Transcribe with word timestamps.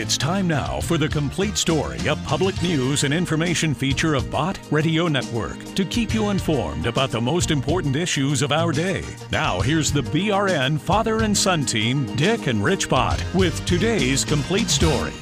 It's 0.00 0.16
time 0.16 0.46
now 0.46 0.80
for 0.82 0.96
the 0.96 1.08
complete 1.08 1.56
story, 1.56 1.98
a 2.06 2.14
public 2.14 2.62
news 2.62 3.02
and 3.02 3.12
information 3.12 3.74
feature 3.74 4.14
of 4.14 4.30
Bott 4.30 4.56
Radio 4.70 5.08
Network 5.08 5.58
to 5.74 5.84
keep 5.84 6.14
you 6.14 6.30
informed 6.30 6.86
about 6.86 7.10
the 7.10 7.20
most 7.20 7.50
important 7.50 7.96
issues 7.96 8.40
of 8.40 8.52
our 8.52 8.70
day. 8.70 9.02
Now, 9.32 9.60
here's 9.60 9.90
the 9.90 10.02
BRN 10.02 10.78
father 10.78 11.24
and 11.24 11.36
son 11.36 11.66
team, 11.66 12.14
Dick 12.14 12.46
and 12.46 12.62
Rich 12.62 12.88
Bott, 12.88 13.20
with 13.34 13.66
today's 13.66 14.24
complete 14.24 14.68
story. 14.68 15.12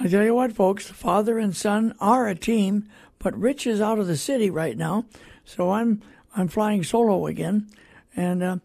I 0.00 0.08
tell 0.08 0.24
you 0.24 0.34
what, 0.34 0.52
folks, 0.52 0.90
father 0.90 1.38
and 1.38 1.56
son 1.56 1.94
are 2.00 2.26
a 2.26 2.34
team, 2.34 2.88
but 3.20 3.38
Rich 3.38 3.68
is 3.68 3.80
out 3.80 4.00
of 4.00 4.08
the 4.08 4.16
city 4.16 4.50
right 4.50 4.76
now, 4.76 5.04
so 5.44 5.70
I'm 5.70 6.02
I'm 6.34 6.48
flying 6.48 6.82
solo 6.82 7.28
again, 7.28 7.68
and 8.16 8.42
uh, 8.42 8.56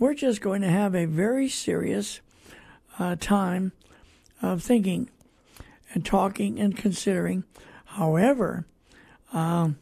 we're 0.00 0.14
just 0.14 0.40
going 0.40 0.62
to 0.62 0.68
have 0.68 0.96
a 0.96 1.04
very 1.04 1.48
serious 1.48 2.20
uh, 2.98 3.14
time 3.14 3.70
of 4.42 4.62
thinking 4.62 5.10
and 5.92 6.04
talking 6.04 6.58
and 6.58 6.76
considering. 6.76 7.44
However, 7.84 8.66
um, 9.32 9.78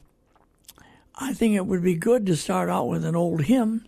I 1.15 1.33
think 1.33 1.55
it 1.55 1.67
would 1.67 1.83
be 1.83 1.95
good 1.95 2.27
to 2.27 2.37
start 2.37 2.69
out 2.69 2.89
with 2.89 3.05
an 3.05 3.17
old 3.17 3.45
hymn, 3.45 3.87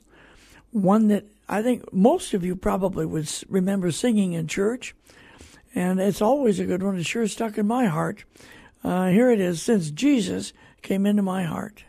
one 0.72 1.08
that 1.08 1.24
I 1.48 1.62
think 1.62 1.92
most 1.92 2.34
of 2.34 2.44
you 2.44 2.56
probably 2.56 3.06
would 3.06 3.30
remember 3.48 3.90
singing 3.90 4.32
in 4.32 4.48
church, 4.48 4.94
and 5.74 6.00
it's 6.00 6.22
always 6.22 6.58
a 6.58 6.64
good 6.64 6.82
one. 6.82 6.96
It's 6.96 7.08
sure 7.08 7.26
stuck 7.26 7.58
in 7.58 7.66
my 7.66 7.86
heart. 7.86 8.24
Uh, 8.84 9.08
here 9.08 9.30
it 9.30 9.40
is, 9.40 9.60
since 9.62 9.90
Jesus 9.90 10.52
came 10.82 11.06
into 11.06 11.22
my 11.22 11.44
heart. 11.44 11.84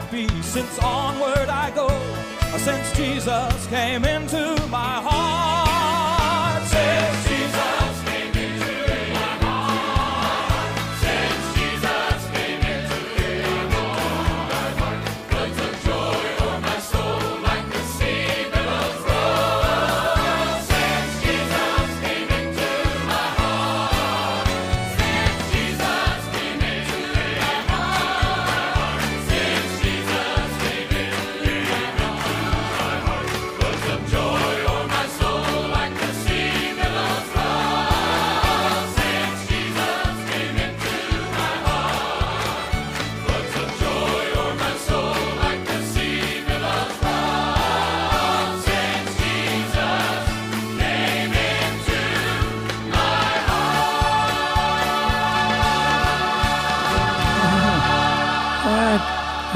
Happy 0.00 0.28
since 0.42 0.78
onward 0.80 1.48
I 1.48 1.70
go. 1.70 1.88
Since 2.58 2.86
Jesus 2.96 3.66
came 3.68 4.04
into 4.04 4.35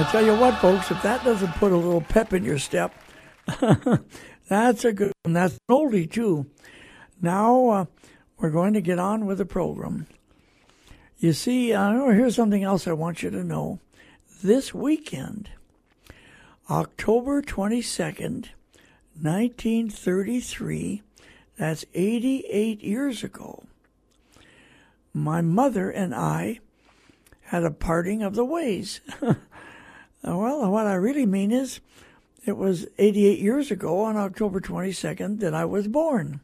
tell 0.05 0.25
you 0.25 0.37
what, 0.37 0.59
folks, 0.61 0.91
if 0.91 1.03
that 1.03 1.25
doesn't 1.25 1.53
put 1.57 1.73
a 1.73 1.77
little 1.77 2.01
pep 2.01 2.33
in 2.33 2.45
your 2.45 2.59
step, 2.59 2.95
that's 4.49 4.85
a 4.85 4.93
good 4.93 5.13
one. 5.25 5.35
That's 5.35 5.55
an 5.55 5.75
oldie, 5.75 6.11
too. 6.11 6.47
Now 7.21 7.69
uh, 7.69 7.85
we're 8.39 8.51
going 8.51 8.73
to 8.75 8.81
get 8.81 8.99
on 8.99 9.27
with 9.27 9.39
the 9.39 9.45
program. 9.45 10.07
You 11.19 11.33
see, 11.33 11.73
uh, 11.73 12.09
here's 12.11 12.37
something 12.37 12.65
else 12.65 12.87
I 12.87 12.93
want 12.93 13.23
you 13.23 13.31
to 13.31 13.45
know. 13.45 13.79
This 14.43 14.73
weekend, 14.73 15.51
October 16.71 17.43
22nd, 17.43 18.49
1933, 19.21 21.03
that's 21.59 21.85
88 21.93 22.81
years 22.83 23.23
ago, 23.23 23.65
my 25.13 25.43
mother 25.43 25.91
and 25.91 26.15
I 26.15 26.61
had 27.43 27.65
a 27.65 27.71
parting 27.71 28.23
of 28.23 28.35
the 28.35 28.45
ways. 28.45 29.01
Well, 30.23 30.71
what 30.71 30.87
I 30.87 30.95
really 30.95 31.27
mean 31.27 31.51
is 31.51 31.81
it 32.45 32.57
was 32.57 32.87
88 32.99 33.39
years 33.39 33.71
ago 33.71 34.03
on 34.03 34.17
October 34.17 34.61
22nd 34.61 35.41
that 35.41 35.55
I 35.55 35.65
was 35.65 35.89
born. 35.89 36.41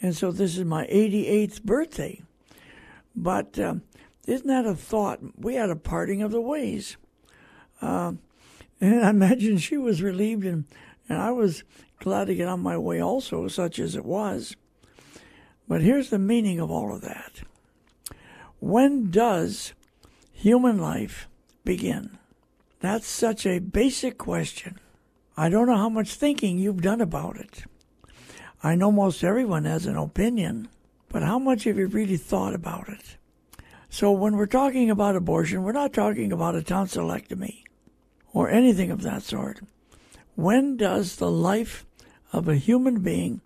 And 0.00 0.16
so 0.16 0.30
this 0.30 0.56
is 0.56 0.64
my 0.64 0.86
88th 0.86 1.62
birthday. 1.62 2.22
But 3.16 3.58
uh, 3.58 3.76
isn't 4.26 4.46
that 4.46 4.66
a 4.66 4.74
thought? 4.74 5.20
We 5.36 5.54
had 5.54 5.70
a 5.70 5.76
parting 5.76 6.22
of 6.22 6.30
the 6.30 6.40
ways. 6.40 6.96
Uh, 7.82 8.12
and 8.80 9.04
I 9.04 9.10
imagine 9.10 9.58
she 9.58 9.76
was 9.76 10.02
relieved, 10.02 10.44
and, 10.44 10.64
and 11.08 11.18
I 11.18 11.30
was 11.30 11.64
glad 11.98 12.26
to 12.26 12.34
get 12.34 12.48
on 12.48 12.60
my 12.60 12.78
way 12.78 13.02
also, 13.02 13.48
such 13.48 13.78
as 13.78 13.96
it 13.96 14.04
was. 14.04 14.54
But 15.66 15.82
here's 15.82 16.10
the 16.10 16.18
meaning 16.18 16.60
of 16.60 16.70
all 16.70 16.94
of 16.94 17.02
that. 17.02 17.42
When 18.60 19.10
does 19.10 19.74
human 20.32 20.78
life 20.78 21.28
begin? 21.64 22.17
That's 22.80 23.06
such 23.06 23.44
a 23.44 23.58
basic 23.58 24.18
question. 24.18 24.78
I 25.36 25.48
don't 25.48 25.66
know 25.66 25.76
how 25.76 25.88
much 25.88 26.14
thinking 26.14 26.58
you've 26.58 26.82
done 26.82 27.00
about 27.00 27.36
it. 27.36 27.64
I 28.62 28.74
know 28.74 28.90
most 28.90 29.22
everyone 29.22 29.64
has 29.64 29.86
an 29.86 29.96
opinion, 29.96 30.68
but 31.08 31.22
how 31.22 31.38
much 31.38 31.64
have 31.64 31.78
you 31.78 31.86
really 31.86 32.16
thought 32.16 32.54
about 32.54 32.88
it? 32.88 33.16
So 33.88 34.12
when 34.12 34.36
we're 34.36 34.46
talking 34.46 34.90
about 34.90 35.16
abortion, 35.16 35.62
we're 35.62 35.72
not 35.72 35.92
talking 35.92 36.32
about 36.32 36.56
a 36.56 36.60
tonsillectomy 36.60 37.62
or 38.32 38.50
anything 38.50 38.90
of 38.90 39.02
that 39.02 39.22
sort. 39.22 39.60
When 40.34 40.76
does 40.76 41.16
the 41.16 41.30
life 41.30 41.86
of 42.32 42.48
a 42.48 42.56
human 42.56 43.00
being 43.00 43.40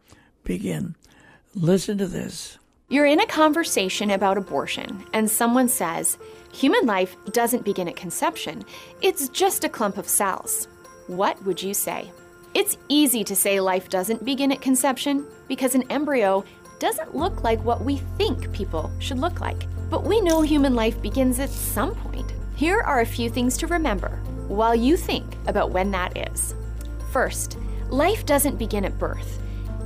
begin? 0.44 0.97
Listen 1.54 1.97
to 1.99 2.06
this. 2.06 2.59
You're 2.88 3.06
in 3.06 3.20
a 3.20 3.26
conversation 3.26 4.10
about 4.10 4.37
abortion, 4.37 5.06
and 5.14 5.31
someone 5.31 5.69
says, 5.69 6.19
Human 6.53 6.85
life 6.85 7.17
doesn't 7.33 7.65
begin 7.65 7.89
at 7.89 7.97
conception, 7.97 8.63
it's 9.01 9.29
just 9.31 9.65
a 9.65 9.69
clump 9.69 9.97
of 9.97 10.07
cells. 10.07 10.69
What 11.07 11.43
would 11.45 11.63
you 11.63 11.73
say? 11.73 12.13
It's 12.55 12.77
easy 12.89 13.25
to 13.25 13.35
say 13.35 13.59
life 13.59 13.89
doesn't 13.89 14.25
begin 14.25 14.53
at 14.53 14.61
conception 14.61 15.27
because 15.49 15.75
an 15.75 15.91
embryo 15.91 16.45
doesn't 16.79 17.17
look 17.17 17.43
like 17.43 17.65
what 17.65 17.83
we 17.83 17.97
think 18.19 18.53
people 18.53 18.91
should 18.99 19.19
look 19.19 19.41
like. 19.41 19.67
But 19.88 20.05
we 20.05 20.21
know 20.21 20.43
human 20.43 20.75
life 20.75 21.00
begins 21.00 21.38
at 21.38 21.49
some 21.49 21.94
point. 21.94 22.32
Here 22.55 22.81
are 22.81 23.00
a 23.00 23.06
few 23.06 23.31
things 23.31 23.56
to 23.59 23.67
remember 23.67 24.21
while 24.49 24.75
you 24.75 24.99
think 24.99 25.35
about 25.47 25.71
when 25.71 25.91
that 25.93 26.17
is. 26.17 26.55
First, 27.12 27.56
life 27.88 28.26
doesn't 28.26 28.59
begin 28.59 28.85
at 28.85 28.99
birth. 28.99 29.38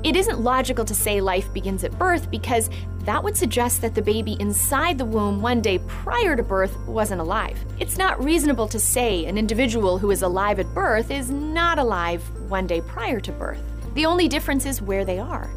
It 0.07 0.15
isn't 0.15 0.41
logical 0.41 0.85
to 0.85 0.95
say 0.95 1.21
life 1.21 1.53
begins 1.53 1.83
at 1.83 1.99
birth 1.99 2.31
because 2.31 2.71
that 3.01 3.25
would 3.25 3.37
suggest 3.37 3.81
that 3.81 3.97
the 3.97 4.03
baby 4.03 4.37
inside 4.39 4.99
the 4.99 5.05
womb 5.05 5.43
one 5.43 5.61
day 5.61 5.81
prior 5.81 6.37
to 6.37 6.45
birth 6.45 6.79
wasn't 6.87 7.21
alive. 7.21 7.59
It's 7.81 7.99
not 7.99 8.23
reasonable 8.23 8.69
to 8.69 8.79
say 8.79 9.25
an 9.25 9.37
individual 9.37 9.99
who 9.99 10.13
is 10.13 10.23
alive 10.23 10.61
at 10.61 10.73
birth 10.73 11.11
is 11.11 11.29
not 11.29 11.81
alive 11.81 12.23
one 12.49 12.69
day 12.69 12.83
prior 12.83 13.19
to 13.19 13.33
birth. 13.33 13.61
The 13.95 14.07
only 14.07 14.29
difference 14.29 14.65
is 14.65 14.81
where 14.81 15.05
they 15.05 15.19
are. 15.19 15.51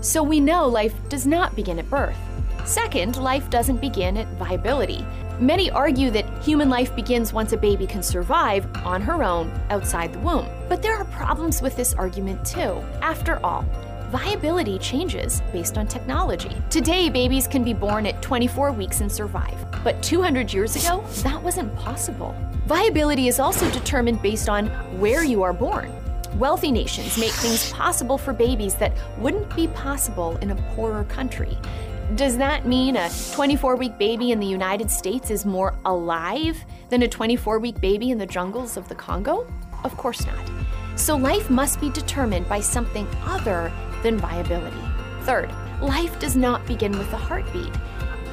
So 0.00 0.24
we 0.24 0.40
know 0.40 0.66
life 0.66 0.94
does 1.08 1.24
not 1.24 1.54
begin 1.54 1.78
at 1.78 1.88
birth. 1.88 2.18
Second, 2.64 3.18
life 3.18 3.48
doesn't 3.48 3.80
begin 3.80 4.16
at 4.16 4.26
viability. 4.38 5.06
Many 5.38 5.70
argue 5.70 6.10
that 6.12 6.42
human 6.42 6.70
life 6.70 6.94
begins 6.96 7.32
once 7.32 7.52
a 7.52 7.56
baby 7.56 7.86
can 7.86 8.02
survive 8.02 8.66
on 8.86 9.02
her 9.02 9.22
own 9.22 9.52
outside 9.68 10.12
the 10.12 10.20
womb. 10.20 10.48
But 10.68 10.80
there 10.80 10.96
are 10.96 11.04
problems 11.06 11.60
with 11.60 11.76
this 11.76 11.92
argument 11.92 12.44
too. 12.46 12.82
After 13.02 13.44
all, 13.44 13.64
viability 14.14 14.78
changes 14.78 15.42
based 15.52 15.76
on 15.76 15.88
technology. 15.88 16.56
Today, 16.70 17.10
babies 17.10 17.48
can 17.48 17.64
be 17.64 17.74
born 17.74 18.06
at 18.06 18.22
24 18.22 18.70
weeks 18.70 19.00
and 19.00 19.10
survive, 19.10 19.56
but 19.82 20.00
200 20.04 20.52
years 20.52 20.76
ago, 20.76 21.04
that 21.24 21.42
wasn't 21.42 21.74
possible. 21.74 22.32
Viability 22.66 23.26
is 23.26 23.40
also 23.40 23.68
determined 23.72 24.22
based 24.22 24.48
on 24.48 24.68
where 25.00 25.24
you 25.24 25.42
are 25.42 25.52
born. 25.52 25.92
Wealthy 26.38 26.70
nations 26.70 27.18
make 27.18 27.32
things 27.32 27.72
possible 27.72 28.16
for 28.16 28.32
babies 28.32 28.76
that 28.76 28.92
wouldn't 29.18 29.52
be 29.56 29.66
possible 29.66 30.36
in 30.36 30.52
a 30.52 30.56
poorer 30.76 31.02
country. 31.06 31.58
Does 32.14 32.36
that 32.36 32.66
mean 32.66 32.94
a 32.94 33.10
24 33.32 33.74
week 33.74 33.98
baby 33.98 34.30
in 34.30 34.38
the 34.38 34.46
United 34.46 34.92
States 34.92 35.32
is 35.32 35.44
more 35.44 35.76
alive 35.86 36.64
than 36.88 37.02
a 37.02 37.08
24 37.08 37.58
week 37.58 37.80
baby 37.80 38.12
in 38.12 38.18
the 38.18 38.26
jungles 38.26 38.76
of 38.76 38.88
the 38.88 38.94
Congo? 38.94 39.44
Of 39.82 39.96
course 39.96 40.24
not. 40.24 40.50
So 40.94 41.16
life 41.16 41.50
must 41.50 41.80
be 41.80 41.90
determined 41.90 42.48
by 42.48 42.60
something 42.60 43.08
other 43.24 43.72
than 44.04 44.18
viability. 44.18 44.76
Third, 45.22 45.50
life 45.80 46.16
does 46.20 46.36
not 46.36 46.64
begin 46.66 46.96
with 46.96 47.10
the 47.10 47.16
heartbeat. 47.16 47.72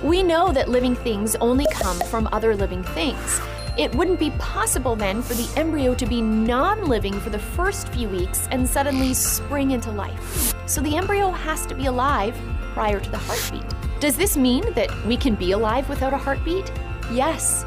We 0.03 0.21
know 0.21 0.51
that 0.51 0.69
living 0.69 0.95
things 0.95 1.35
only 1.37 1.65
come 1.71 1.99
from 2.01 2.29
other 2.31 2.55
living 2.55 2.83
things. 2.83 3.41
It 3.77 3.95
wouldn't 3.95 4.19
be 4.19 4.31
possible 4.31 4.95
then 4.95 5.21
for 5.21 5.33
the 5.33 5.49
embryo 5.57 5.95
to 5.95 6.05
be 6.05 6.21
non 6.21 6.87
living 6.87 7.19
for 7.19 7.29
the 7.29 7.39
first 7.39 7.87
few 7.89 8.09
weeks 8.09 8.47
and 8.51 8.67
suddenly 8.67 9.13
spring 9.13 9.71
into 9.71 9.91
life. 9.91 10.53
So 10.67 10.81
the 10.81 10.97
embryo 10.97 11.31
has 11.31 11.65
to 11.67 11.73
be 11.73 11.85
alive 11.85 12.37
prior 12.73 12.99
to 12.99 13.09
the 13.09 13.17
heartbeat. 13.17 13.65
Does 14.01 14.17
this 14.17 14.35
mean 14.35 14.73
that 14.73 14.89
we 15.05 15.15
can 15.15 15.35
be 15.35 15.53
alive 15.53 15.87
without 15.87 16.13
a 16.13 16.17
heartbeat? 16.17 16.71
Yes. 17.11 17.65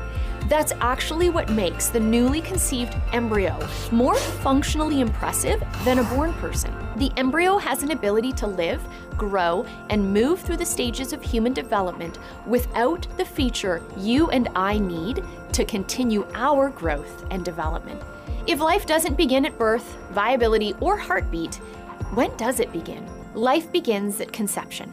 That's 0.48 0.72
actually 0.80 1.30
what 1.30 1.48
makes 1.48 1.88
the 1.88 2.00
newly 2.00 2.40
conceived 2.42 2.94
embryo 3.12 3.58
more 3.90 4.16
functionally 4.16 5.00
impressive 5.00 5.62
than 5.84 5.98
a 5.98 6.04
born 6.04 6.34
person. 6.34 6.72
The 6.96 7.10
embryo 7.16 7.56
has 7.56 7.82
an 7.82 7.90
ability 7.90 8.32
to 8.32 8.46
live, 8.46 8.82
grow, 9.16 9.64
and 9.90 10.12
move 10.12 10.40
through 10.40 10.58
the 10.58 10.66
stages 10.66 11.12
of 11.12 11.22
human 11.22 11.52
development 11.52 12.18
without 12.46 13.06
the 13.16 13.24
feature 13.24 13.82
you 13.96 14.30
and 14.30 14.48
I 14.54 14.78
need 14.78 15.24
to 15.52 15.64
continue 15.64 16.26
our 16.34 16.68
growth 16.68 17.24
and 17.30 17.44
development. 17.44 18.02
If 18.46 18.60
life 18.60 18.84
doesn't 18.84 19.16
begin 19.16 19.46
at 19.46 19.56
birth, 19.56 19.96
viability, 20.10 20.74
or 20.80 20.98
heartbeat, 20.98 21.54
when 22.12 22.36
does 22.36 22.60
it 22.60 22.70
begin? 22.72 23.08
Life 23.34 23.72
begins 23.72 24.20
at 24.20 24.32
conception, 24.32 24.92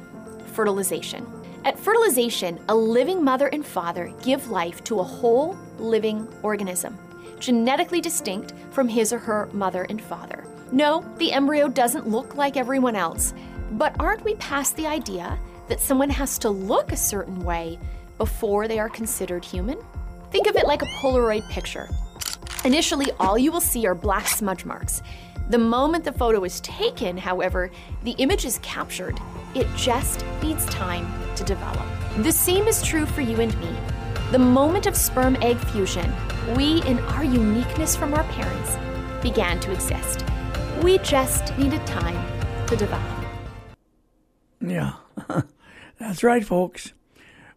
fertilization. 0.54 1.28
At 1.64 1.78
fertilization, 1.78 2.60
a 2.70 2.76
living 2.76 3.24
mother 3.24 3.48
and 3.48 3.64
father 3.64 4.12
give 4.24 4.50
life 4.50 4.84
to 4.86 5.00
a 5.00 5.04
whole 5.04 5.56
living 5.78 6.28
organism, 6.42 6.98
genetically 7.40 8.02
distinct 8.02 8.54
from 8.72 8.88
his 8.88 9.14
or 9.14 9.20
her 9.20 9.48
mother 9.54 9.86
and 9.88 10.02
father. 10.02 10.44
No, 10.72 11.06
the 11.18 11.32
embryo 11.32 11.68
doesn't 11.68 12.10
look 12.10 12.34
like 12.36 12.58
everyone 12.58 12.96
else, 12.96 13.36
but 13.74 13.96
aren't 14.00 14.24
we 14.24 14.34
past 14.36 14.76
the 14.76 14.88
idea 14.88 15.38
that 15.68 15.80
someone 15.80 16.10
has 16.10 16.40
to 16.40 16.50
look 16.50 16.92
a 16.92 16.98
certain 16.98 17.40
way 17.44 17.78
before 18.18 18.68
they 18.68 18.80
are 18.80 18.90
considered 18.90 19.46
human? 19.46 19.78
Think 20.32 20.48
of 20.48 20.56
it 20.56 20.66
like 20.66 20.82
a 20.82 20.94
Polaroid 21.00 21.48
picture. 21.50 21.88
Initially, 22.66 23.12
all 23.20 23.38
you 23.38 23.52
will 23.52 23.62
see 23.62 23.86
are 23.86 23.94
black 23.94 24.28
smudge 24.28 24.66
marks. 24.66 25.04
The 25.52 25.60
moment 25.60 26.06
the 26.06 26.12
photo 26.12 26.44
is 26.44 26.60
taken, 26.62 27.18
however, 27.18 27.70
the 28.04 28.12
image 28.14 28.46
is 28.46 28.58
captured. 28.64 29.20
It 29.54 29.68
just 29.76 30.26
needs 30.42 30.64
time 30.68 31.06
to 31.36 31.44
develop. 31.44 31.86
The 32.20 32.32
same 32.32 32.68
is 32.68 32.82
true 32.82 33.06
for 33.06 33.20
you 33.20 33.42
and 33.42 33.60
me. 33.60 33.68
The 34.32 34.40
moment 34.40 34.86
of 34.86 34.96
sperm 34.96 35.36
egg 35.42 35.58
fusion, 35.58 36.10
we, 36.56 36.82
in 36.84 37.00
our 37.00 37.26
uniqueness 37.26 37.94
from 37.94 38.14
our 38.14 38.24
parents, 38.26 38.78
began 39.22 39.60
to 39.60 39.74
exist. 39.74 40.24
We 40.82 41.00
just 41.00 41.58
needed 41.58 41.86
time 41.86 42.16
to 42.68 42.78
develop. 42.78 43.26
Yeah, 44.62 44.94
that's 46.00 46.24
right, 46.24 46.46
folks. 46.46 46.94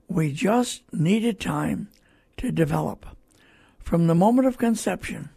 We 0.08 0.32
just 0.32 0.82
needed 0.92 1.38
time 1.38 1.90
to 2.38 2.50
develop. 2.50 3.06
From 3.78 4.08
the 4.08 4.16
moment 4.16 4.48
of 4.48 4.58
conception, 4.58 5.28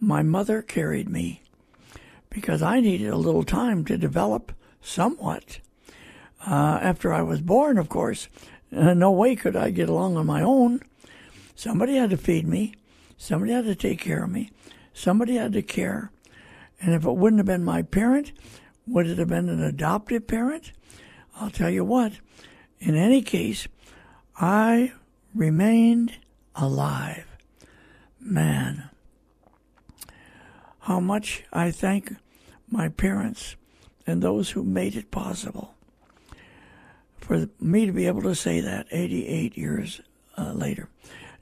my 0.00 0.24
mother 0.24 0.62
carried 0.62 1.08
me 1.08 1.42
because 2.28 2.60
I 2.60 2.80
needed 2.80 3.10
a 3.10 3.16
little 3.16 3.44
time 3.44 3.84
to 3.84 3.96
develop 3.96 4.52
somewhat. 4.80 5.60
Uh, 6.46 6.78
after 6.82 7.12
I 7.12 7.22
was 7.22 7.40
born, 7.40 7.78
of 7.78 7.88
course, 7.88 8.28
uh, 8.74 8.94
no 8.94 9.10
way 9.10 9.36
could 9.36 9.56
I 9.56 9.70
get 9.70 9.88
along 9.88 10.16
on 10.16 10.26
my 10.26 10.42
own. 10.42 10.80
Somebody 11.54 11.96
had 11.96 12.10
to 12.10 12.16
feed 12.16 12.46
me, 12.46 12.74
somebody 13.18 13.52
had 13.52 13.64
to 13.66 13.74
take 13.74 14.00
care 14.00 14.24
of 14.24 14.30
me, 14.30 14.50
somebody 14.94 15.36
had 15.36 15.52
to 15.52 15.62
care. 15.62 16.10
And 16.80 16.94
if 16.94 17.04
it 17.04 17.16
wouldn't 17.16 17.40
have 17.40 17.46
been 17.46 17.64
my 17.64 17.82
parent, 17.82 18.32
would 18.86 19.06
it 19.06 19.18
have 19.18 19.28
been 19.28 19.48
an 19.48 19.62
adoptive 19.62 20.26
parent? 20.26 20.72
I'll 21.36 21.50
tell 21.50 21.70
you 21.70 21.84
what, 21.84 22.12
in 22.78 22.96
any 22.96 23.20
case, 23.20 23.68
I 24.36 24.92
remained 25.34 26.16
alive. 26.54 27.26
Man, 28.18 28.88
how 30.80 31.00
much 31.00 31.44
I 31.52 31.70
thank 31.70 32.14
my 32.68 32.88
parents 32.88 33.56
and 34.06 34.22
those 34.22 34.50
who 34.50 34.62
made 34.62 34.96
it 34.96 35.10
possible 35.10 35.74
for 37.18 37.48
me 37.60 37.86
to 37.86 37.92
be 37.92 38.06
able 38.06 38.22
to 38.22 38.34
say 38.34 38.60
that 38.60 38.86
88 38.90 39.56
years 39.56 40.00
uh, 40.36 40.52
later. 40.52 40.88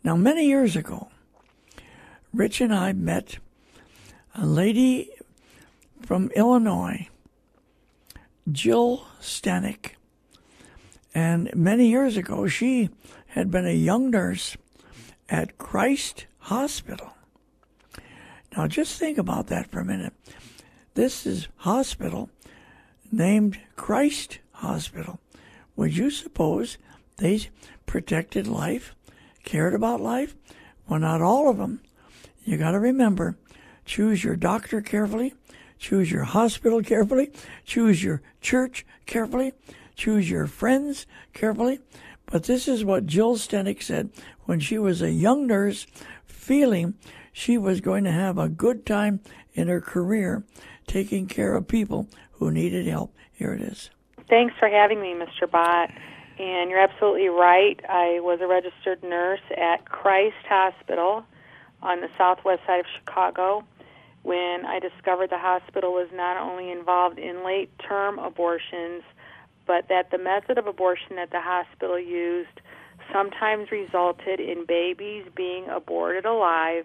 Now, 0.05 0.17
many 0.17 0.47
years 0.47 0.77
ago, 0.77 1.09
Rich 2.33 2.61
and 2.61 2.75
I 2.75 2.93
met 2.93 3.39
a 4.35 4.45
lady 4.45 5.11
from 6.03 6.31
Illinois, 6.37 7.09
Jill 8.51 9.07
Stanek. 9.21 9.93
And 11.15 11.51
many 11.55 11.89
years 11.89 12.17
ago, 12.17 12.47
she 12.47 12.91
had 13.29 13.51
been 13.51 13.67
a 13.67 13.73
young 13.73 14.11
nurse 14.11 14.57
at 15.29 15.59
Christ 15.59 16.27
Hospital. 16.39 17.15
Now, 18.57 18.67
just 18.67 18.99
think 18.99 19.19
about 19.19 19.49
that 19.49 19.71
for 19.71 19.81
a 19.81 19.85
minute. 19.85 20.13
This 20.95 21.27
is 21.27 21.49
hospital 21.57 22.31
named 23.11 23.59
Christ 23.77 24.39
Hospital. 24.53 25.21
Would 25.77 25.97
you 25.97 26.11
suppose 26.11 26.79
they 27.17 27.49
protected 27.87 28.47
life, 28.47 28.95
cared 29.45 29.75
about 29.75 30.01
life? 30.01 30.35
Well, 30.89 31.01
not 31.01 31.23
all 31.23 31.49
of 31.49 31.59
them. 31.59 31.81
You 32.45 32.57
got 32.57 32.73
to 32.73 32.81
remember 32.81 33.37
choose 33.85 34.23
your 34.23 34.37
doctor 34.37 34.81
carefully, 34.83 35.35
choose 35.79 36.11
your 36.11 36.25
hospital 36.25 36.83
carefully, 36.83 37.31
choose 37.65 38.05
your 38.05 38.21
church 38.41 38.85
carefully, 39.07 39.53
choose 39.97 40.29
your 40.29 40.47
friends 40.47 41.07
carefully. 41.33 41.81
But 42.27 42.45
this 42.45 42.69
is 42.69 42.85
what 42.85 43.07
Jill 43.07 43.37
Stanek 43.37 43.83
said 43.83 44.11
when 44.45 44.61
she 44.61 44.79
was 44.79 45.00
a 45.00 45.11
young 45.11 45.47
nurse, 45.47 45.87
feeling 46.27 46.95
she 47.33 47.57
was 47.57 47.81
going 47.81 48.05
to 48.05 48.12
have 48.12 48.37
a 48.38 48.49
good 48.49 48.85
time 48.85 49.21
in 49.55 49.69
her 49.69 49.81
career 49.81 50.45
taking 50.87 51.27
care 51.27 51.55
of 51.55 51.69
people 51.69 52.09
who 52.38 52.50
needed 52.50 52.87
help. 52.87 53.14
Here 53.33 53.52
it 53.52 53.62
is. 53.62 53.90
Thanks 54.28 54.54
for 54.59 54.68
having 54.68 55.00
me, 55.00 55.14
Mr. 55.14 55.50
Bott. 55.50 55.90
And 56.38 56.71
you're 56.71 56.80
absolutely 56.80 57.28
right. 57.28 57.80
I 57.88 58.21
was 58.21 58.40
a 58.40 58.47
registered 58.47 59.02
nurse 59.02 59.40
at 59.57 59.85
Christ 59.87 60.37
Hospital 60.49 61.25
on 61.83 62.00
the 62.00 62.09
southwest 62.16 62.62
side 62.66 62.80
of 62.80 62.87
Chicago 62.99 63.64
when 64.23 64.66
I 64.66 64.78
discovered 64.78 65.30
the 65.30 65.38
hospital 65.38 65.92
was 65.92 66.09
not 66.12 66.37
only 66.37 66.71
involved 66.71 67.18
in 67.18 67.45
late 67.45 67.71
term 67.78 68.18
abortions, 68.18 69.02
but 69.66 69.88
that 69.88 70.11
the 70.11 70.18
method 70.18 70.59
of 70.59 70.66
abortion 70.66 71.16
that 71.16 71.30
the 71.30 71.40
hospital 71.40 71.99
used 71.99 72.61
sometimes 73.12 73.71
resulted 73.71 74.40
in 74.40 74.64
babies 74.66 75.25
being 75.35 75.66
aborted 75.68 76.25
alive. 76.25 76.85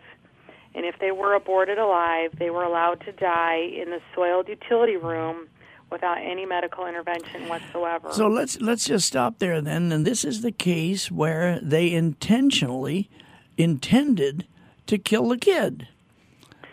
And 0.75 0.86
if 0.86 0.98
they 1.00 1.12
were 1.12 1.36
aborted 1.36 1.77
alive, 1.77 2.32
they 2.38 2.50
were 2.50 2.63
allowed 2.63 3.01
to 3.01 3.12
die 3.12 3.58
in 3.58 3.89
the 3.92 4.01
soiled 4.15 4.48
utility 4.48 4.98
room 4.98 5.48
without 5.92 6.18
any 6.18 6.46
medical 6.46 6.88
intervention 6.88 7.48
whatsoever. 7.48 8.12
So 8.12 8.27
let's 8.27 8.60
let's 8.60 8.86
just 8.86 9.08
stop 9.08 9.38
there 9.39 9.62
then. 9.62 9.92
And 9.92 10.06
this 10.06 10.25
is 10.25 10.42
the 10.42 10.51
case 10.51 11.12
where 11.12 11.60
they 11.62 11.92
intentionally 11.92 13.10
intended 13.58 14.48
to 14.88 14.98
kill 14.98 15.30
the 15.30 15.38
kid, 15.38 15.88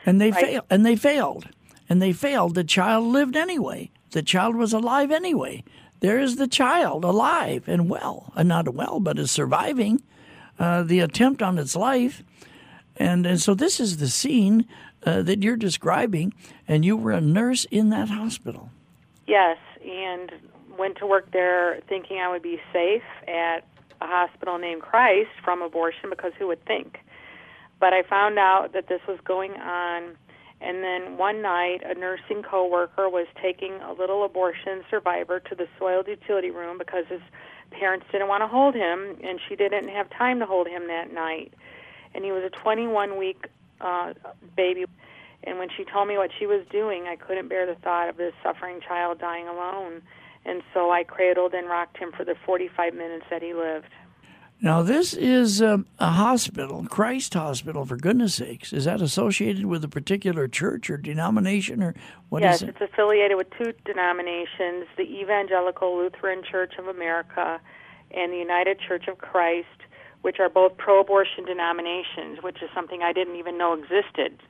and 0.07 0.21
they 0.21 0.31
right. 0.31 0.45
failed. 0.45 0.65
And 0.71 0.87
they 0.87 0.97
failed. 0.97 1.49
And 1.89 2.01
they 2.01 2.13
failed. 2.13 2.55
The 2.55 2.65
child 2.65 3.05
lived 3.07 3.37
anyway. 3.37 3.91
The 4.13 4.23
child 4.23 4.57
was 4.57 4.73
alive 4.73 5.11
anyway. 5.11 5.65
There 6.01 6.19
is 6.19 6.37
the 6.37 6.49
child 6.49 7.05
alive 7.05 7.65
and 7.69 7.91
well, 7.91 8.33
and 8.35 8.49
not 8.49 8.73
well, 8.73 9.01
but 9.01 9.19
is 9.19 9.31
surviving 9.31 10.03
uh, 10.59 10.83
the 10.83 11.01
attempt 11.01 11.43
on 11.43 11.59
its 11.59 11.77
life. 11.77 12.23
And 13.01 13.27
and 13.27 13.41
so 13.41 13.55
this 13.55 13.81
is 13.81 13.97
the 13.97 14.09
scene 14.09 14.67
uh, 15.07 15.23
that 15.23 15.43
you're 15.43 15.57
describing, 15.57 16.35
and 16.69 16.85
you 16.85 16.97
were 16.97 17.13
a 17.13 17.21
nurse 17.21 17.65
in 17.71 17.89
that 17.91 18.11
hospital. 18.11 18.69
Yes, 19.27 19.57
and 19.83 20.31
went 20.79 20.99
to 20.99 21.07
work 21.07 21.31
there 21.33 21.81
thinking 21.89 22.19
I 22.19 22.29
would 22.31 22.43
be 22.43 22.61
safe 22.73 23.09
at 23.27 23.65
a 24.03 24.07
hospital 24.07 24.59
named 24.59 24.83
Christ 24.83 25.31
from 25.45 25.63
abortion 25.63 26.11
because 26.11 26.33
who 26.39 26.47
would 26.49 26.65
think? 26.67 26.99
But 27.79 27.95
I 27.95 28.03
found 28.03 28.39
out 28.39 28.73
that 28.75 28.89
this 28.89 29.01
was 29.09 29.19
going 29.25 29.53
on 29.53 30.17
And 30.61 30.85
then 30.85 31.17
one 31.17 31.41
night, 31.41 31.81
a 31.85 31.95
nursing 31.95 32.43
coworker 32.43 33.09
was 33.09 33.27
taking 33.41 33.81
a 33.81 33.93
little 33.93 34.25
abortion 34.25 34.83
survivor 34.91 35.41
to 35.41 35.55
the 35.55 35.67
soiled 35.79 36.07
utility 36.07 36.51
room 36.51 36.77
because 36.77 37.07
his 37.09 37.23
parents 37.71 38.07
didn't 38.13 38.29
want 38.29 38.43
to 38.43 38.49
hold 38.49 38.75
him, 38.75 39.17
and 39.25 39.41
she 39.49 39.57
didn't 39.57 39.89
have 39.89 40.11
time 40.11 40.39
to 40.41 40.47
hold 40.47 40.67
him 40.69 40.87
that 40.89 41.13
night. 41.15 41.55
And 42.15 42.25
he 42.25 42.33
was 42.33 42.43
a 42.45 42.51
21 42.51 43.19
week 43.19 43.47
uh, 43.81 44.15
baby. 44.57 44.85
And 45.45 45.59
when 45.59 45.69
she 45.75 45.85
told 45.85 46.09
me 46.09 46.17
what 46.17 46.31
she 46.39 46.47
was 46.47 46.67
doing, 46.71 47.07
I 47.07 47.17
couldn't 47.17 47.49
bear 47.49 47.67
the 47.67 47.77
thought 47.77 48.09
of 48.09 48.17
this 48.17 48.35
suffering 48.43 48.81
child 48.87 49.19
dying 49.19 49.49
alone. 49.49 50.03
And 50.45 50.63
so 50.75 50.91
I 50.91 51.05
cradled 51.05 51.55
and 51.55 51.69
rocked 51.69 51.99
him 51.99 52.13
for 52.13 52.25
the 52.25 52.35
45 52.47 52.95
minutes 52.95 53.27
that 53.31 53.43
he 53.43 53.55
lived. 53.55 53.89
Now, 54.63 54.83
this 54.83 55.15
is 55.15 55.63
a, 55.63 55.85
a, 55.99 56.11
hospital, 56.11 56.85
Christ 56.85 57.33
Hospital, 57.33 57.87
for 57.87 57.97
goodness 57.97 58.35
sakes. 58.35 58.75
Is 58.75 58.85
that 58.85 59.01
associated 59.01 59.65
with 59.65 59.83
a 59.85 59.89
particular 59.89 60.49
church 60.49 60.91
or 60.91 60.99
denomination, 60.99 61.83
or 61.83 61.95
what 62.29 62.43
yes, 62.43 62.57
is 62.57 62.63
it? 62.65 62.69
it's 62.71 62.93
affiliated 62.93 63.39
with 63.39 63.47
two 63.57 63.73
denominations 63.87 64.87
the 64.99 65.05
Evangelical 65.05 65.97
Lutheran 65.97 66.43
Church 66.43 66.75
of 66.79 66.89
America 66.89 67.59
and 68.11 68.33
the 68.33 68.37
United 68.37 68.79
Church 68.87 69.09
of 69.09 69.17
Christ, 69.17 69.67
which 70.23 70.39
are 70.41 70.49
both 70.49 70.77
pro 70.77 71.01
abortion 71.01 71.45
denominations, 71.45 72.43
which 72.43 72.63
is 72.63 72.71
something 72.75 73.03
I 73.03 73.13
didn't 73.13 73.37
even 73.37 73.59
know 73.59 73.73
existed. 73.75 74.43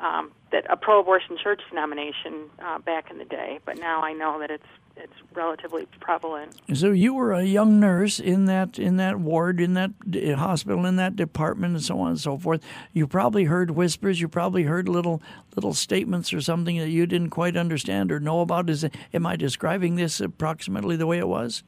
Um, 0.00 0.32
that 0.50 0.66
a 0.68 0.76
pro 0.76 1.00
abortion 1.00 1.36
church 1.40 1.60
denomination 1.70 2.50
uh, 2.60 2.78
back 2.78 3.10
in 3.10 3.18
the 3.18 3.24
day, 3.24 3.60
but 3.64 3.78
now 3.78 4.02
I 4.02 4.12
know 4.12 4.40
that 4.40 4.50
it's 4.50 4.66
it's 4.96 5.12
relatively 5.32 5.86
prevalent. 6.00 6.54
So 6.74 6.90
you 6.90 7.14
were 7.14 7.32
a 7.32 7.44
young 7.44 7.80
nurse 7.80 8.20
in 8.20 8.44
that 8.46 8.78
in 8.78 8.96
that 8.96 9.18
ward, 9.20 9.60
in 9.60 9.74
that 9.74 9.92
hospital, 10.36 10.84
in 10.86 10.96
that 10.96 11.16
department, 11.16 11.74
and 11.74 11.82
so 11.82 12.00
on 12.00 12.10
and 12.10 12.20
so 12.20 12.36
forth. 12.36 12.62
You 12.92 13.06
probably 13.06 13.44
heard 13.44 13.72
whispers. 13.72 14.20
You 14.20 14.28
probably 14.28 14.64
heard 14.64 14.88
little 14.88 15.22
little 15.54 15.74
statements 15.74 16.32
or 16.32 16.40
something 16.40 16.78
that 16.78 16.90
you 16.90 17.06
didn't 17.06 17.30
quite 17.30 17.56
understand 17.56 18.12
or 18.12 18.20
know 18.20 18.40
about. 18.40 18.68
Is 18.68 18.86
am 19.12 19.26
I 19.26 19.36
describing 19.36 19.96
this 19.96 20.20
approximately 20.20 20.96
the 20.96 21.06
way 21.06 21.18
it 21.18 21.28
was? 21.28 21.62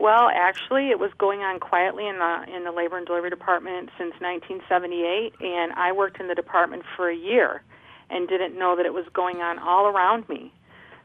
Well, 0.00 0.30
actually, 0.34 0.88
it 0.88 0.98
was 0.98 1.10
going 1.18 1.40
on 1.40 1.60
quietly 1.60 2.08
in 2.08 2.18
the 2.18 2.44
in 2.56 2.64
the 2.64 2.72
labor 2.72 2.96
and 2.96 3.06
delivery 3.06 3.28
department 3.28 3.90
since 3.98 4.14
1978, 4.18 5.34
and 5.42 5.72
I 5.74 5.92
worked 5.92 6.18
in 6.18 6.26
the 6.26 6.34
department 6.34 6.84
for 6.96 7.10
a 7.10 7.14
year 7.14 7.62
and 8.08 8.26
didn't 8.26 8.58
know 8.58 8.76
that 8.76 8.86
it 8.86 8.94
was 8.94 9.04
going 9.12 9.42
on 9.42 9.58
all 9.58 9.86
around 9.86 10.26
me 10.26 10.54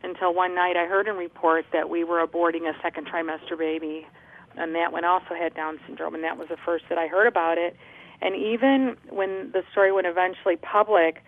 until 0.01 0.33
one 0.33 0.55
night 0.55 0.77
I 0.77 0.85
heard 0.85 1.09
in 1.09 1.17
report 1.17 1.65
that 1.73 1.89
we 1.89 2.05
were 2.05 2.25
aborting 2.25 2.69
a 2.69 2.81
second 2.81 3.05
trimester 3.05 3.57
baby, 3.57 4.07
and 4.55 4.73
that 4.75 4.93
one 4.93 5.03
also 5.03 5.35
had 5.37 5.53
Down 5.53 5.77
syndrome, 5.85 6.15
and 6.15 6.23
that 6.23 6.37
was 6.37 6.47
the 6.47 6.57
first 6.63 6.85
that 6.87 6.97
I 6.97 7.07
heard 7.07 7.27
about 7.27 7.57
it. 7.57 7.75
And 8.21 8.33
even 8.33 8.95
when 9.09 9.51
the 9.51 9.63
story 9.73 9.91
went 9.91 10.07
eventually 10.07 10.55
public, 10.55 11.21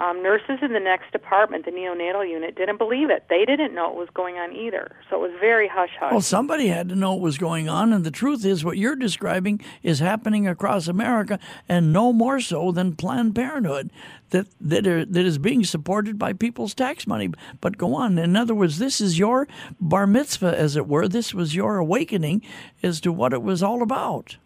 um, 0.00 0.22
nurses 0.22 0.58
in 0.62 0.72
the 0.72 0.80
next 0.80 1.12
department, 1.12 1.66
the 1.66 1.70
neonatal 1.70 2.28
unit, 2.28 2.56
didn't 2.56 2.78
believe 2.78 3.10
it. 3.10 3.26
They 3.28 3.44
didn't 3.44 3.74
know 3.74 3.90
it 3.90 3.96
was 3.96 4.08
going 4.14 4.36
on 4.36 4.56
either. 4.56 4.96
So 5.10 5.16
it 5.16 5.30
was 5.30 5.38
very 5.38 5.68
hush 5.68 5.90
hush. 6.00 6.10
Well, 6.10 6.22
somebody 6.22 6.68
had 6.68 6.88
to 6.88 6.96
know 6.96 7.12
what 7.12 7.20
was 7.20 7.36
going 7.36 7.68
on, 7.68 7.92
and 7.92 8.02
the 8.02 8.10
truth 8.10 8.44
is, 8.44 8.64
what 8.64 8.78
you're 8.78 8.96
describing 8.96 9.60
is 9.82 9.98
happening 9.98 10.48
across 10.48 10.88
America, 10.88 11.38
and 11.68 11.92
no 11.92 12.14
more 12.14 12.40
so 12.40 12.72
than 12.72 12.96
Planned 12.96 13.34
Parenthood, 13.34 13.90
that 14.30 14.46
that, 14.60 14.86
are, 14.86 15.04
that 15.04 15.26
is 15.26 15.36
being 15.36 15.64
supported 15.64 16.18
by 16.18 16.32
people's 16.32 16.74
tax 16.74 17.06
money. 17.06 17.30
But 17.60 17.76
go 17.76 17.94
on. 17.94 18.18
In 18.18 18.36
other 18.36 18.54
words, 18.54 18.78
this 18.78 19.02
is 19.02 19.18
your 19.18 19.48
bar 19.80 20.06
mitzvah, 20.06 20.58
as 20.58 20.76
it 20.76 20.88
were. 20.88 21.08
This 21.08 21.34
was 21.34 21.54
your 21.54 21.76
awakening 21.76 22.42
as 22.82 23.00
to 23.02 23.12
what 23.12 23.34
it 23.34 23.42
was 23.42 23.62
all 23.62 23.82
about. 23.82 24.38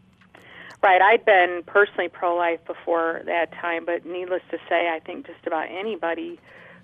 Right. 0.84 1.00
I'd 1.00 1.24
been 1.24 1.62
personally 1.66 2.10
pro 2.10 2.36
life 2.36 2.60
before 2.66 3.22
that 3.24 3.52
time, 3.52 3.86
but 3.86 4.04
needless 4.04 4.42
to 4.50 4.58
say, 4.68 4.90
I 4.94 5.00
think 5.00 5.26
just 5.26 5.46
about 5.46 5.68
anybody 5.70 6.38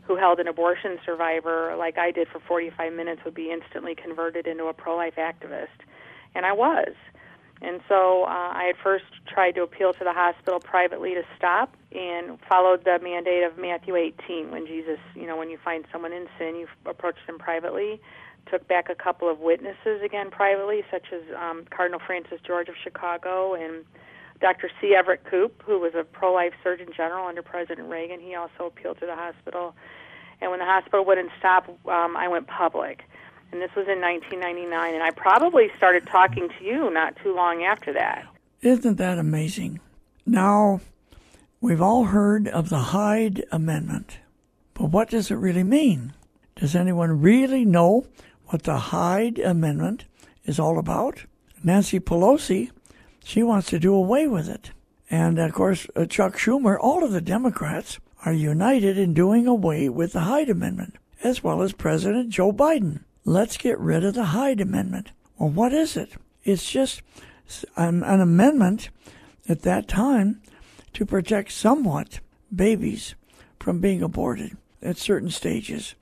who 0.04 0.16
held 0.16 0.40
an 0.40 0.48
abortion 0.48 0.98
survivor 1.04 1.76
like 1.76 1.98
I 1.98 2.10
did 2.10 2.26
for 2.28 2.40
45 2.40 2.94
minutes 2.94 3.20
would 3.26 3.34
be 3.34 3.52
instantly 3.52 3.94
converted 3.94 4.46
into 4.46 4.64
a 4.68 4.72
pro 4.72 4.96
life 4.96 5.16
activist. 5.18 5.84
And 6.34 6.46
I 6.46 6.52
was. 6.52 6.94
And 7.60 7.82
so 7.90 8.24
uh, 8.24 8.52
I 8.56 8.64
had 8.68 8.76
first 8.82 9.04
tried 9.28 9.52
to 9.56 9.64
appeal 9.64 9.92
to 9.92 10.02
the 10.02 10.14
hospital 10.14 10.60
privately 10.60 11.12
to 11.12 11.22
stop 11.36 11.76
and 11.92 12.38
followed 12.48 12.84
the 12.86 12.98
mandate 13.02 13.44
of 13.44 13.58
Matthew 13.58 13.96
18 13.96 14.50
when 14.50 14.66
Jesus, 14.66 14.98
you 15.14 15.26
know, 15.26 15.36
when 15.36 15.50
you 15.50 15.58
find 15.62 15.84
someone 15.92 16.14
in 16.14 16.26
sin, 16.38 16.56
you 16.56 16.68
approach 16.86 17.16
them 17.26 17.38
privately 17.38 18.00
took 18.46 18.66
back 18.68 18.88
a 18.88 18.94
couple 18.94 19.30
of 19.30 19.40
witnesses 19.40 20.02
again 20.02 20.30
privately, 20.30 20.82
such 20.90 21.06
as 21.12 21.22
um, 21.36 21.64
Cardinal 21.70 22.00
Francis 22.04 22.40
George 22.46 22.68
of 22.68 22.74
Chicago 22.82 23.54
and 23.54 23.84
Dr. 24.40 24.70
C. 24.80 24.94
Everett 24.94 25.24
Koop, 25.24 25.62
who 25.62 25.78
was 25.78 25.92
a 25.94 26.04
pro 26.04 26.32
life 26.32 26.52
Surgeon 26.62 26.88
General 26.96 27.26
under 27.26 27.42
President 27.42 27.88
Reagan. 27.88 28.20
He 28.20 28.34
also 28.34 28.66
appealed 28.66 28.98
to 29.00 29.06
the 29.06 29.14
hospital. 29.14 29.74
And 30.40 30.50
when 30.50 30.60
the 30.60 30.66
hospital 30.66 31.04
wouldn't 31.04 31.30
stop, 31.38 31.68
um, 31.86 32.16
I 32.16 32.28
went 32.28 32.46
public. 32.46 33.02
And 33.52 33.60
this 33.60 33.70
was 33.76 33.86
in 33.88 34.00
1999. 34.00 34.94
And 34.94 35.02
I 35.02 35.10
probably 35.10 35.68
started 35.76 36.06
talking 36.06 36.48
to 36.58 36.64
you 36.64 36.90
not 36.90 37.16
too 37.22 37.34
long 37.34 37.62
after 37.62 37.92
that. 37.92 38.26
Isn't 38.62 38.96
that 38.96 39.18
amazing? 39.18 39.80
Now, 40.24 40.80
we've 41.60 41.82
all 41.82 42.04
heard 42.04 42.48
of 42.48 42.68
the 42.68 42.78
Hyde 42.78 43.44
Amendment. 43.52 44.18
But 44.74 44.90
what 44.90 45.10
does 45.10 45.30
it 45.30 45.34
really 45.34 45.64
mean? 45.64 46.14
Does 46.56 46.74
anyone 46.74 47.20
really 47.20 47.64
know 47.64 48.06
what 48.50 48.64
the 48.64 48.78
Hyde 48.78 49.38
Amendment 49.38 50.04
is 50.44 50.58
all 50.58 50.78
about. 50.78 51.24
Nancy 51.62 52.00
Pelosi, 52.00 52.70
she 53.24 53.42
wants 53.42 53.68
to 53.70 53.78
do 53.78 53.94
away 53.94 54.26
with 54.26 54.48
it. 54.48 54.72
And 55.08 55.38
of 55.38 55.52
course, 55.52 55.86
uh, 55.94 56.06
Chuck 56.06 56.36
Schumer, 56.36 56.76
all 56.78 57.04
of 57.04 57.12
the 57.12 57.20
Democrats 57.20 57.98
are 58.24 58.32
united 58.32 58.98
in 58.98 59.14
doing 59.14 59.46
away 59.46 59.88
with 59.88 60.12
the 60.12 60.20
Hyde 60.20 60.50
Amendment, 60.50 60.96
as 61.22 61.44
well 61.44 61.62
as 61.62 61.72
President 61.72 62.30
Joe 62.30 62.52
Biden. 62.52 63.04
Let's 63.24 63.56
get 63.56 63.78
rid 63.78 64.04
of 64.04 64.14
the 64.14 64.26
Hyde 64.26 64.60
Amendment. 64.60 65.12
Well, 65.38 65.50
what 65.50 65.72
is 65.72 65.96
it? 65.96 66.12
It's 66.42 66.68
just 66.68 67.02
an, 67.76 68.02
an 68.02 68.20
amendment 68.20 68.90
at 69.48 69.62
that 69.62 69.86
time 69.86 70.40
to 70.94 71.06
protect 71.06 71.52
somewhat 71.52 72.20
babies 72.54 73.14
from 73.60 73.80
being 73.80 74.02
aborted 74.02 74.56
at 74.82 74.96
certain 74.96 75.30
stages. 75.30 75.94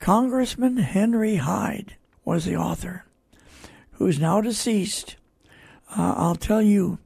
Congressman 0.00 0.76
Henry 0.76 1.36
Hyde 1.36 1.96
was 2.24 2.44
the 2.44 2.56
author, 2.56 3.04
who's 3.92 4.18
now 4.20 4.40
deceased. 4.40 5.16
Uh, 5.90 6.14
I'll 6.16 6.36
tell 6.36 6.62
you, 6.62 6.98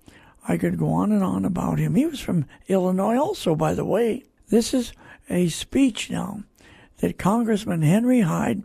I 0.47 0.57
could 0.57 0.79
go 0.79 0.91
on 0.91 1.11
and 1.11 1.23
on 1.23 1.45
about 1.45 1.79
him. 1.79 1.95
He 1.95 2.07
was 2.07 2.21
from 2.21 2.45
Illinois, 2.69 3.17
also, 3.17 3.55
by 3.55 3.75
the 3.75 3.85
way. 3.85 4.25
This 4.49 4.75
is 4.75 4.93
a 5.31 5.49
speech 5.49 6.11
now 6.11 6.43
that 6.99 7.19
Congressman 7.19 7.83
Henry 7.83 8.21
Hyde 8.21 8.63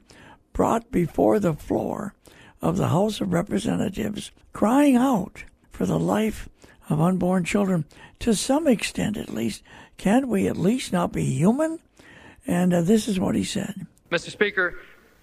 brought 0.53 0.91
before 0.91 1.39
the 1.39 1.53
floor 1.53 2.13
of 2.62 2.77
the 2.77 2.89
House 2.89 3.22
of 3.22 3.31
Representatives, 3.31 4.31
crying 4.53 4.96
out 4.96 5.46
for 5.72 5.86
the 5.86 6.00
life 6.00 6.50
of 6.89 7.00
unborn 7.00 7.43
children. 7.43 7.86
To 8.19 8.34
some 8.34 8.67
extent, 8.67 9.17
at 9.17 9.34
least, 9.34 9.63
Can't 9.98 10.27
we 10.27 10.48
at 10.48 10.57
least 10.57 10.91
not 10.91 11.13
be 11.13 11.25
human? 11.25 11.79
And 12.46 12.74
uh, 12.74 12.81
this 12.81 13.07
is 13.07 13.19
what 13.19 13.36
he 13.36 13.43
said. 13.43 13.88
Mr. 14.11 14.29
Speaker, 14.29 14.75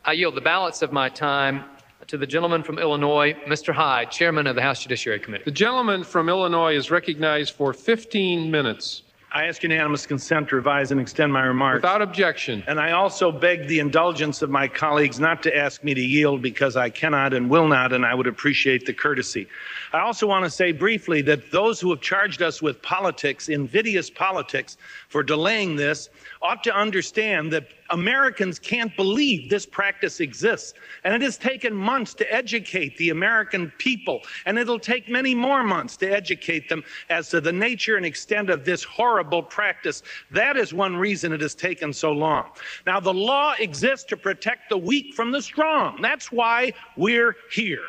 I 0.04 0.12
yield 0.12 0.34
the 0.34 0.42
balance 0.42 0.82
of 0.82 0.92
my 0.92 1.08
time 1.08 1.64
to 2.06 2.18
the 2.18 2.26
gentleman 2.26 2.62
from 2.62 2.78
Illinois, 2.78 3.34
Mr. 3.46 3.72
Hyde, 3.72 4.10
Chairman 4.10 4.46
of 4.46 4.56
the 4.56 4.62
House 4.62 4.82
Judiciary 4.82 5.18
Committee. 5.18 5.44
The 5.44 5.52
gentleman 5.52 6.04
from 6.04 6.28
Illinois 6.28 6.76
is 6.76 6.90
recognized 6.90 7.54
for 7.54 7.72
15 7.72 8.50
minutes. 8.50 9.02
I 9.32 9.46
ask 9.46 9.62
unanimous 9.62 10.06
consent 10.06 10.50
to 10.50 10.56
revise 10.56 10.92
and 10.92 11.00
extend 11.00 11.32
my 11.32 11.42
remarks. 11.44 11.78
Without 11.78 12.02
objection. 12.02 12.62
And 12.66 12.78
I 12.78 12.92
also 12.92 13.32
beg 13.32 13.66
the 13.68 13.80
indulgence 13.80 14.42
of 14.42 14.50
my 14.50 14.68
colleagues 14.68 15.18
not 15.18 15.42
to 15.44 15.56
ask 15.56 15.82
me 15.82 15.94
to 15.94 16.00
yield 16.00 16.42
because 16.42 16.76
I 16.76 16.90
cannot 16.90 17.32
and 17.32 17.48
will 17.48 17.66
not, 17.66 17.94
and 17.94 18.04
I 18.04 18.14
would 18.14 18.26
appreciate 18.26 18.84
the 18.84 18.92
courtesy. 18.92 19.48
I 19.94 20.00
also 20.00 20.26
want 20.26 20.44
to 20.44 20.50
say 20.50 20.72
briefly 20.72 21.22
that 21.22 21.52
those 21.52 21.80
who 21.80 21.90
have 21.90 22.00
charged 22.00 22.42
us 22.42 22.60
with 22.60 22.82
politics, 22.82 23.48
invidious 23.48 24.10
politics, 24.10 24.76
for 25.06 25.22
delaying 25.22 25.76
this 25.76 26.08
ought 26.42 26.64
to 26.64 26.74
understand 26.74 27.52
that 27.52 27.68
Americans 27.90 28.58
can't 28.58 28.94
believe 28.96 29.48
this 29.48 29.64
practice 29.64 30.18
exists. 30.18 30.74
And 31.04 31.14
it 31.14 31.22
has 31.22 31.36
taken 31.36 31.72
months 31.72 32.12
to 32.14 32.34
educate 32.34 32.96
the 32.96 33.10
American 33.10 33.72
people, 33.78 34.22
and 34.46 34.58
it'll 34.58 34.80
take 34.80 35.08
many 35.08 35.32
more 35.32 35.62
months 35.62 35.96
to 35.98 36.10
educate 36.10 36.68
them 36.68 36.82
as 37.08 37.28
to 37.28 37.40
the 37.40 37.52
nature 37.52 37.96
and 37.96 38.04
extent 38.04 38.50
of 38.50 38.64
this 38.64 38.82
horrible 38.82 39.44
practice. 39.44 40.02
That 40.32 40.56
is 40.56 40.74
one 40.74 40.96
reason 40.96 41.32
it 41.32 41.40
has 41.40 41.54
taken 41.54 41.92
so 41.92 42.10
long. 42.10 42.50
Now, 42.84 42.98
the 42.98 43.14
law 43.14 43.54
exists 43.60 44.06
to 44.06 44.16
protect 44.16 44.70
the 44.70 44.78
weak 44.78 45.14
from 45.14 45.30
the 45.30 45.40
strong. 45.40 46.02
That's 46.02 46.32
why 46.32 46.72
we're 46.96 47.36
here. 47.52 47.84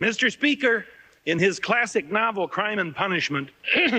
Mr. 0.00 0.32
Speaker, 0.32 0.86
in 1.24 1.38
his 1.38 1.60
classic 1.60 2.10
novel, 2.10 2.48
Crime 2.48 2.78
and 2.78 2.94
Punishment, 2.94 3.50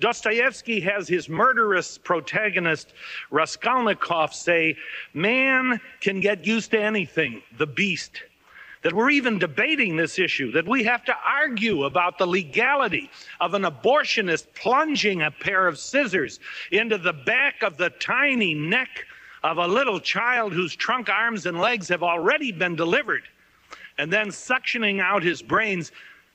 Dostoevsky 0.00 0.80
has 0.80 1.06
his 1.06 1.28
murderous 1.28 1.98
protagonist, 1.98 2.92
Raskolnikov, 3.30 4.34
say, 4.34 4.76
Man 5.14 5.80
can 6.00 6.20
get 6.20 6.46
used 6.46 6.70
to 6.72 6.80
anything, 6.80 7.42
the 7.58 7.66
beast. 7.66 8.22
that 8.82 8.92
we're 8.92 9.10
even 9.10 9.38
debating 9.38 9.96
this 9.96 10.18
issue, 10.18 10.50
that 10.50 10.66
we 10.66 10.82
have 10.82 11.04
to 11.04 11.14
argue 11.24 11.84
about 11.84 12.18
the 12.18 12.26
legality 12.26 13.08
of 13.40 13.54
an 13.54 13.62
abortionist 13.62 14.46
plunging 14.54 15.22
a 15.22 15.30
pair 15.30 15.68
of 15.68 15.78
scissors 15.78 16.40
into 16.72 16.98
the 16.98 17.12
back 17.12 17.62
of 17.62 17.76
the 17.76 17.90
tiny 17.90 18.54
neck 18.54 19.04
of 19.44 19.58
a 19.58 19.66
little 19.66 20.00
child 20.00 20.52
whose 20.52 20.74
trunk, 20.74 21.08
arms, 21.08 21.46
and 21.46 21.60
legs 21.60 21.86
have 21.88 22.02
already 22.02 22.50
been 22.50 22.74
delivered, 22.74 23.22
and 23.98 24.12
then 24.12 24.28
suctioning 24.28 25.00
out 25.00 25.22
his 25.22 25.42
brains 25.42 25.92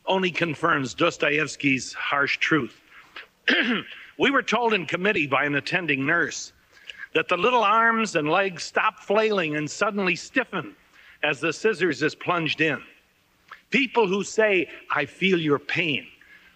only 0.08 0.32
confirms 0.32 0.94
Dostoevsky's 0.94 1.94
harsh 1.94 2.38
truth. 2.38 2.80
we 4.18 4.32
were 4.32 4.42
told 4.42 4.74
in 4.74 4.86
committee 4.86 5.28
by 5.28 5.46
an 5.46 5.56
attending 5.56 6.06
nurse 6.06 6.54
that 7.14 7.28
the 7.28 7.38
little 7.38 7.64
arms 7.64 8.16
and 8.16 8.30
legs 8.30 8.64
stop 8.64 9.00
flailing 9.00 9.56
and 9.56 9.70
suddenly 9.70 10.16
stiffen 10.16 10.76
as 11.24 11.40
the 11.40 11.52
scissors 11.52 12.04
is 12.04 12.16
plunged 12.16 12.62
in. 12.62 12.82
People 13.70 14.08
who 14.08 14.24
say, 14.24 14.70
I 14.92 15.06
feel 15.06 15.40
your 15.40 15.60
pain, 15.60 16.08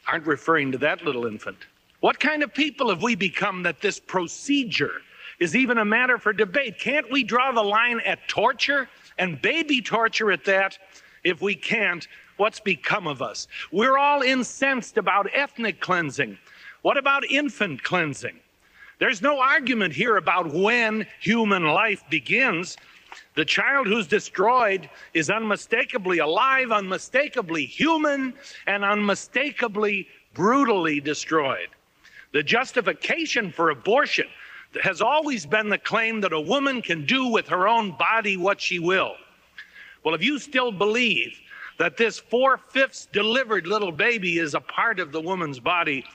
aren't 0.07 0.25
referring 0.25 0.71
to 0.71 0.77
that 0.79 1.03
little 1.03 1.25
infant. 1.25 1.57
What 1.99 2.19
kind 2.19 2.43
of 2.43 2.53
people 2.53 2.89
have 2.89 3.03
we 3.03 3.15
become 3.15 3.63
that 3.63 3.81
this 3.81 3.99
procedure 3.99 5.01
is 5.39 5.55
even 5.55 5.77
a 5.77 5.85
matter 5.85 6.17
for 6.17 6.33
debate? 6.33 6.79
Can't 6.79 7.09
we 7.11 7.23
draw 7.23 7.51
the 7.51 7.63
line 7.63 7.99
at 8.05 8.27
torture 8.27 8.89
and 9.17 9.41
baby 9.41 9.81
torture 9.81 10.31
at 10.31 10.45
that? 10.45 10.77
If 11.23 11.41
we 11.41 11.55
can't, 11.55 12.07
what's 12.41 12.59
become 12.59 13.05
of 13.05 13.21
us? 13.21 13.47
We're 13.71 13.99
all 13.99 14.23
incensed 14.23 14.97
about 14.97 15.29
ethnic 15.31 15.79
cleansing. 15.79 16.39
What 16.81 16.97
about 16.97 17.23
infant 17.29 17.83
cleansing? 17.83 18.39
There's 18.97 19.21
no 19.21 19.39
argument 19.39 19.93
here 19.93 20.17
about 20.17 20.51
when 20.51 21.05
human 21.19 21.65
life 21.65 22.03
begins. 22.09 22.77
The 23.35 23.45
child 23.45 23.85
who's 23.85 24.07
destroyed 24.07 24.89
is 25.13 25.29
unmistakably 25.29 26.17
alive, 26.17 26.71
unmistakably 26.71 27.63
human, 27.63 28.33
and 28.65 28.83
unmistakably 28.83 30.07
brutally 30.33 30.99
destroyed. 30.99 31.69
The 32.33 32.41
justification 32.41 33.51
for 33.51 33.69
abortion 33.69 34.25
has 34.81 34.99
always 34.99 35.45
been 35.45 35.69
the 35.69 35.77
claim 35.77 36.21
that 36.21 36.33
a 36.33 36.41
woman 36.41 36.81
can 36.81 37.05
do 37.05 37.27
with 37.27 37.47
her 37.49 37.67
own 37.67 37.91
body 37.99 38.35
what 38.35 38.59
she 38.59 38.79
will. 38.79 39.13
Well, 40.03 40.15
if 40.15 40.23
you 40.23 40.39
still 40.39 40.71
believe 40.71 41.39
that 41.77 41.97
this 41.97 42.19
four 42.19 42.57
fifths 42.57 43.07
delivered 43.11 43.67
little 43.67 43.91
baby 43.91 44.37
is 44.37 44.53
a 44.53 44.61
part 44.61 44.99
of 44.99 45.11
the 45.11 45.21
woman's 45.21 45.59
body, 45.59 46.05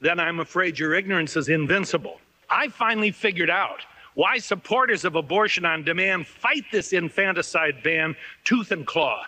then 0.00 0.20
I'm 0.20 0.40
afraid 0.40 0.78
your 0.78 0.94
ignorance 0.94 1.36
is 1.36 1.48
invincible. 1.48 2.20
I 2.50 2.68
finally 2.68 3.10
figured 3.10 3.50
out 3.50 3.80
why 4.14 4.38
supporters 4.38 5.04
of 5.04 5.14
abortion 5.14 5.64
on 5.64 5.84
demand 5.84 6.26
fight 6.26 6.64
this 6.72 6.92
infanticide 6.92 7.82
ban 7.82 8.16
tooth 8.44 8.72
and 8.72 8.86
claw. 8.86 9.24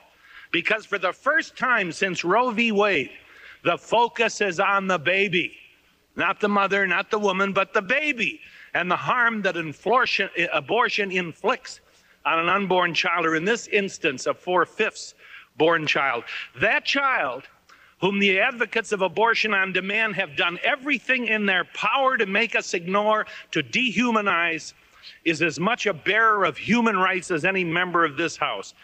Because 0.51 0.87
for 0.87 0.99
the 0.99 1.13
first 1.13 1.57
time 1.57 1.93
since 1.93 2.25
Roe 2.25 2.51
v. 2.51 2.73
Wade, 2.73 3.11
the 3.65 3.77
focus 3.77 4.41
is 4.41 4.61
on 4.61 4.87
the 4.87 4.99
baby. 4.99 5.57
Not 6.17 6.41
the 6.41 6.49
mother, 6.49 6.87
not 6.87 7.11
the 7.11 7.19
woman, 7.19 7.53
but 7.53 7.75
the 7.75 7.83
baby. 7.83 8.41
And 8.75 8.91
the 8.91 8.97
harm 8.97 9.43
that 9.43 9.57
abortion 9.57 11.11
inflicts 11.11 11.81
on 12.25 12.39
an 12.39 12.49
unborn 12.49 12.95
child, 12.95 13.27
or 13.27 13.37
in 13.37 13.45
this 13.45 13.67
instance, 13.69 14.27
a 14.27 14.35
four 14.35 14.67
fifths 14.67 15.15
born 15.59 15.87
child. 15.87 16.25
That 16.61 16.85
child 16.85 17.45
whom 18.01 18.19
the 18.19 18.39
advocates 18.39 18.93
of 18.93 19.03
abortion 19.03 19.53
on 19.53 19.73
demand 19.73 20.15
have 20.15 20.37
done 20.37 20.59
everything 20.63 21.27
in 21.27 21.47
their 21.47 21.65
power 21.75 22.17
to 22.17 22.27
make 22.27 22.55
us 22.55 22.75
ignore, 22.75 23.27
to 23.51 23.63
dehumanize, 23.63 24.73
is 25.25 25.43
as 25.43 25.59
much 25.59 25.87
a 25.87 25.93
bearer 25.93 26.45
of 26.45 26.57
human 26.57 26.97
rights 26.97 27.31
as 27.31 27.45
any 27.45 27.65
member 27.65 28.05
of 28.05 28.17
this 28.17 28.37
House. 28.37 28.75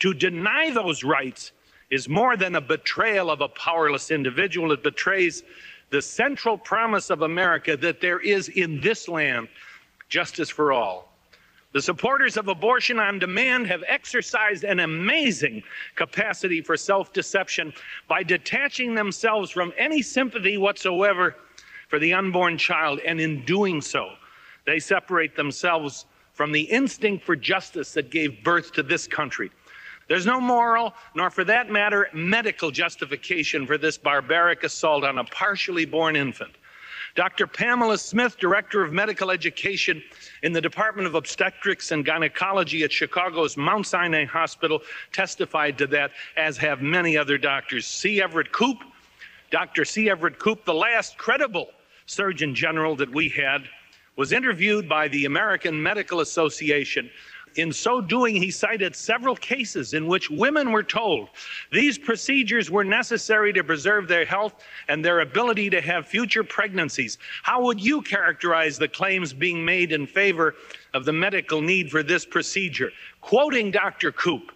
To 0.00 0.14
deny 0.14 0.70
those 0.70 1.02
rights 1.02 1.52
is 1.90 2.08
more 2.08 2.36
than 2.36 2.54
a 2.54 2.60
betrayal 2.60 3.30
of 3.30 3.40
a 3.40 3.48
powerless 3.48 4.10
individual. 4.10 4.72
It 4.72 4.82
betrays 4.82 5.42
the 5.90 6.00
central 6.00 6.56
promise 6.56 7.10
of 7.10 7.22
America 7.22 7.76
that 7.76 8.00
there 8.00 8.20
is 8.20 8.48
in 8.48 8.80
this 8.80 9.08
land 9.08 9.48
justice 10.08 10.48
for 10.48 10.72
all. 10.72 11.09
The 11.72 11.82
supporters 11.82 12.36
of 12.36 12.48
abortion 12.48 12.98
on 12.98 13.20
demand 13.20 13.68
have 13.68 13.84
exercised 13.86 14.64
an 14.64 14.80
amazing 14.80 15.62
capacity 15.94 16.60
for 16.62 16.76
self 16.76 17.12
deception 17.12 17.72
by 18.08 18.24
detaching 18.24 18.94
themselves 18.94 19.50
from 19.50 19.72
any 19.78 20.02
sympathy 20.02 20.58
whatsoever 20.58 21.36
for 21.88 22.00
the 22.00 22.12
unborn 22.12 22.58
child, 22.58 22.98
and 23.06 23.20
in 23.20 23.44
doing 23.44 23.80
so, 23.80 24.14
they 24.66 24.80
separate 24.80 25.36
themselves 25.36 26.06
from 26.32 26.50
the 26.50 26.62
instinct 26.62 27.24
for 27.24 27.36
justice 27.36 27.92
that 27.94 28.10
gave 28.10 28.42
birth 28.42 28.72
to 28.72 28.82
this 28.82 29.06
country. 29.06 29.50
There's 30.08 30.26
no 30.26 30.40
moral, 30.40 30.94
nor 31.14 31.30
for 31.30 31.44
that 31.44 31.70
matter, 31.70 32.08
medical 32.12 32.72
justification 32.72 33.64
for 33.64 33.78
this 33.78 33.96
barbaric 33.96 34.64
assault 34.64 35.04
on 35.04 35.18
a 35.18 35.24
partially 35.24 35.84
born 35.84 36.16
infant. 36.16 36.50
Dr. 37.14 37.46
Pamela 37.46 37.98
Smith, 37.98 38.38
Director 38.38 38.82
of 38.82 38.92
Medical 38.92 39.30
Education 39.30 40.02
in 40.42 40.52
the 40.52 40.60
Department 40.60 41.06
of 41.06 41.14
Obstetrics 41.14 41.90
and 41.90 42.04
Gynecology 42.04 42.84
at 42.84 42.92
Chicago's 42.92 43.56
Mount 43.56 43.86
Sinai 43.86 44.24
Hospital, 44.24 44.82
testified 45.12 45.76
to 45.78 45.86
that, 45.88 46.12
as 46.36 46.56
have 46.58 46.82
many 46.82 47.16
other 47.16 47.38
doctors. 47.38 47.86
C. 47.86 48.22
Everett 48.22 48.52
Koop, 48.52 48.78
Dr. 49.50 49.84
C. 49.84 50.08
Everett 50.08 50.38
Koop, 50.38 50.64
the 50.64 50.74
last 50.74 51.18
credible 51.18 51.68
Surgeon 52.06 52.54
General 52.54 52.94
that 52.96 53.10
we 53.10 53.28
had, 53.28 53.62
was 54.16 54.32
interviewed 54.32 54.88
by 54.88 55.08
the 55.08 55.24
American 55.24 55.82
Medical 55.82 56.20
Association 56.20 57.10
in 57.56 57.72
so 57.72 58.00
doing, 58.00 58.34
he 58.36 58.50
cited 58.50 58.94
several 58.94 59.34
cases 59.34 59.94
in 59.94 60.06
which 60.06 60.30
women 60.30 60.72
were 60.72 60.82
told 60.82 61.28
these 61.72 61.98
procedures 61.98 62.70
were 62.70 62.84
necessary 62.84 63.52
to 63.52 63.64
preserve 63.64 64.08
their 64.08 64.24
health 64.24 64.64
and 64.88 65.04
their 65.04 65.20
ability 65.20 65.70
to 65.70 65.80
have 65.80 66.06
future 66.06 66.44
pregnancies. 66.44 67.18
How 67.42 67.62
would 67.62 67.80
you 67.80 68.02
characterize 68.02 68.78
the 68.78 68.88
claims 68.88 69.32
being 69.32 69.64
made 69.64 69.92
in 69.92 70.06
favor 70.06 70.54
of 70.94 71.04
the 71.04 71.12
medical 71.12 71.60
need 71.60 71.90
for 71.90 72.02
this 72.02 72.24
procedure? 72.24 72.90
Quoting 73.20 73.70
Dr. 73.70 74.12
Koop, 74.12 74.52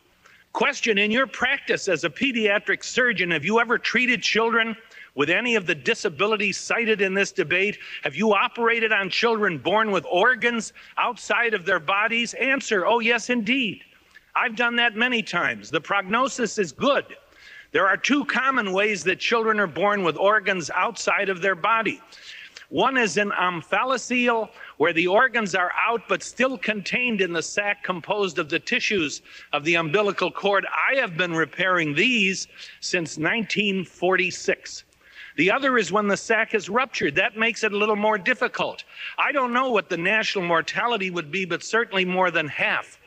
question 0.53 0.99
in 0.99 1.11
your 1.11 1.27
practice 1.27 1.89
as 1.89 2.05
a 2.05 2.11
pediatric 2.11 2.85
surgeon, 2.85 3.31
have 3.31 3.45
you 3.45 3.61
ever 3.61 3.79
treated 3.79 4.23
children 4.23 4.77
with 5.15 5.31
any 5.31 5.55
of 5.55 5.67
the 5.67 5.75
disabilities 5.75 6.57
cited 6.57 7.01
in 7.01 7.15
this 7.15 7.33
debate? 7.33 7.79
Have 8.03 8.17
you 8.17 8.35
operated 8.35 8.93
on 8.93 9.11
children 9.11 9.59
born 9.59 9.91
with 9.91 10.05
organs 10.11 10.73
outside 10.97 11.55
of 11.55 11.65
their 11.65 11.81
bodies? 11.81 12.35
Answer, 12.35 12.87
oh, 12.87 13.01
yes, 13.01 13.31
indeed. 13.31 13.83
I've 14.37 14.57
done 14.57 14.77
that 14.77 14.97
many 14.97 15.23
times. 15.23 15.71
The 15.71 15.81
prognosis 15.81 16.59
is 16.59 16.73
good. 16.73 17.17
There 17.71 17.87
are 17.87 17.97
two 17.97 18.25
common 18.25 18.73
ways 18.73 19.05
that 19.05 19.19
children 19.19 19.59
are 19.61 19.67
born 19.67 20.05
with 20.05 20.17
organs 20.17 20.71
outside 20.71 21.29
of 21.29 21.41
their 21.41 21.55
body. 21.55 22.01
One 22.71 22.97
is 22.97 23.19
an 23.19 23.31
omphalocele, 23.31 24.49
where 24.79 24.93
the 24.93 25.07
organs 25.07 25.55
are 25.55 25.71
out 25.87 26.09
but 26.09 26.23
still 26.23 26.59
contained 26.59 27.21
in 27.21 27.33
the 27.33 27.43
sac 27.43 27.85
composed 27.85 28.39
of 28.39 28.49
the 28.49 28.59
tissues 28.59 29.23
of 29.53 29.65
the 29.65 29.75
umbilical 29.75 30.31
cord. 30.31 30.67
I 30.67 30.97
have 30.97 31.17
been 31.17 31.35
repairing 31.35 31.95
these 31.95 32.49
since 32.81 33.17
1946. 33.17 34.85
The 35.37 35.51
other 35.51 35.79
is 35.79 35.91
when 35.91 36.07
the 36.07 36.17
sac 36.17 36.55
is 36.55 36.69
ruptured. 36.69 37.17
That 37.17 37.37
makes 37.37 37.65
it 37.65 37.73
a 37.73 37.77
little 37.77 37.97
more 37.97 38.19
difficult. 38.19 38.85
I 39.19 39.33
don't 39.33 39.53
know 39.53 39.71
what 39.71 39.89
the 39.89 39.97
national 39.97 40.45
mortality 40.47 41.11
would 41.11 41.31
be, 41.31 41.45
but 41.45 41.65
certainly 41.65 42.05
more 42.05 42.31
than 42.31 42.47
half 42.49 42.99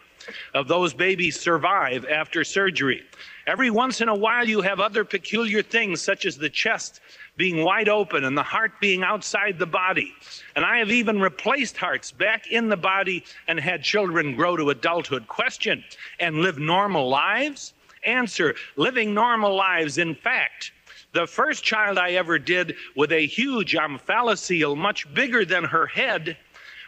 of 0.53 0.67
those 0.67 0.93
babies 0.93 1.39
survive 1.39 2.05
after 2.05 2.43
surgery. 2.43 3.03
Every 3.45 3.69
once 3.69 4.01
in 4.01 4.09
a 4.09 4.15
while, 4.15 4.45
you 4.45 4.61
have 4.61 4.81
other 4.81 5.05
peculiar 5.05 5.63
things, 5.63 6.01
such 6.01 6.25
as 6.25 6.37
the 6.37 6.49
chest 6.49 6.99
being 7.37 7.63
wide 7.63 7.87
open 7.87 8.25
and 8.25 8.37
the 8.37 8.43
heart 8.43 8.73
being 8.81 9.03
outside 9.03 9.57
the 9.57 9.65
body. 9.65 10.13
And 10.55 10.65
I 10.65 10.79
have 10.79 10.91
even 10.91 11.21
replaced 11.21 11.77
hearts 11.77 12.11
back 12.11 12.47
in 12.51 12.67
the 12.67 12.75
body 12.75 13.23
and 13.47 13.59
had 13.59 13.83
children 13.83 14.35
grow 14.35 14.57
to 14.57 14.71
adulthood. 14.71 15.27
Question 15.27 15.83
and 16.19 16.37
live 16.37 16.59
normal 16.59 17.07
lives? 17.07 17.73
Answer 18.03 18.55
living 18.75 19.13
normal 19.13 19.55
lives. 19.55 19.97
In 19.97 20.15
fact, 20.15 20.71
the 21.17 21.25
first 21.25 21.63
child 21.63 21.97
I 21.97 22.11
ever 22.11 22.37
did 22.37 22.75
with 22.95 23.11
a 23.11 23.25
huge 23.25 23.73
um, 23.73 23.97
omphalocele, 23.97 24.77
much 24.77 25.11
bigger 25.15 25.43
than 25.45 25.63
her 25.63 25.87
head, 25.87 26.37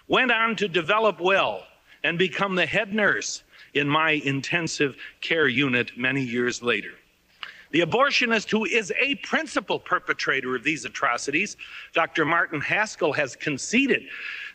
went 0.08 0.32
on 0.32 0.56
to 0.58 0.68
develop 0.68 1.20
well 1.20 1.64
and 2.04 2.16
become 2.16 2.54
the 2.54 2.68
head 2.68 2.94
nurse 2.94 3.42
in 3.74 3.90
my 3.90 4.12
intensive 4.12 4.96
care 5.20 5.48
unit 5.48 5.98
many 5.98 6.22
years 6.22 6.62
later. 6.62 6.92
The 7.72 7.80
abortionist 7.80 8.52
who 8.52 8.66
is 8.66 8.94
a 9.02 9.16
principal 9.16 9.80
perpetrator 9.80 10.56
of 10.56 10.64
these 10.64 10.86
atrocities, 10.86 11.58
Dr. 11.96 12.24
Martin 12.24 12.62
Haskell, 12.62 13.14
has 13.14 13.36
conceded 13.36 14.04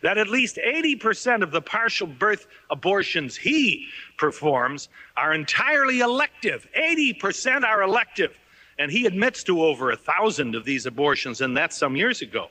that 0.01 0.17
at 0.17 0.29
least 0.29 0.57
80% 0.65 1.43
of 1.43 1.51
the 1.51 1.61
partial 1.61 2.07
birth 2.07 2.47
abortions 2.69 3.35
he 3.35 3.87
performs 4.17 4.87
are 5.17 5.33
entirely 5.33 5.99
elective. 5.99 6.65
80% 6.77 7.65
are 7.65 7.81
elective. 7.81 8.37
And 8.77 8.91
he 8.91 9.05
admits 9.05 9.43
to 9.45 9.63
over 9.63 9.91
a 9.91 9.97
thousand 9.97 10.55
of 10.55 10.65
these 10.65 10.85
abortions, 10.85 11.41
and 11.41 11.55
that's 11.55 11.77
some 11.77 11.95
years 11.95 12.21
ago. 12.21 12.49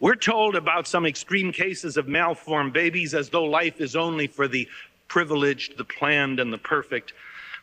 We're 0.00 0.16
told 0.16 0.56
about 0.56 0.88
some 0.88 1.06
extreme 1.06 1.52
cases 1.52 1.96
of 1.96 2.08
malformed 2.08 2.72
babies 2.72 3.14
as 3.14 3.28
though 3.28 3.44
life 3.44 3.80
is 3.80 3.94
only 3.94 4.26
for 4.26 4.48
the 4.48 4.68
privileged, 5.06 5.76
the 5.76 5.84
planned, 5.84 6.40
and 6.40 6.52
the 6.52 6.58
perfect. 6.58 7.12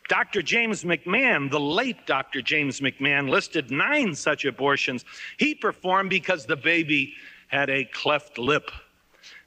Dr. 0.07 0.41
James 0.41 0.83
McMahon, 0.83 1.51
the 1.51 1.59
late 1.59 2.05
Dr. 2.07 2.41
James 2.41 2.79
McMahon, 2.79 3.29
listed 3.29 3.71
nine 3.71 4.15
such 4.15 4.45
abortions 4.45 5.05
he 5.37 5.53
performed 5.53 6.09
because 6.09 6.45
the 6.45 6.55
baby 6.55 7.13
had 7.47 7.69
a 7.69 7.85
cleft 7.85 8.37
lip. 8.37 8.71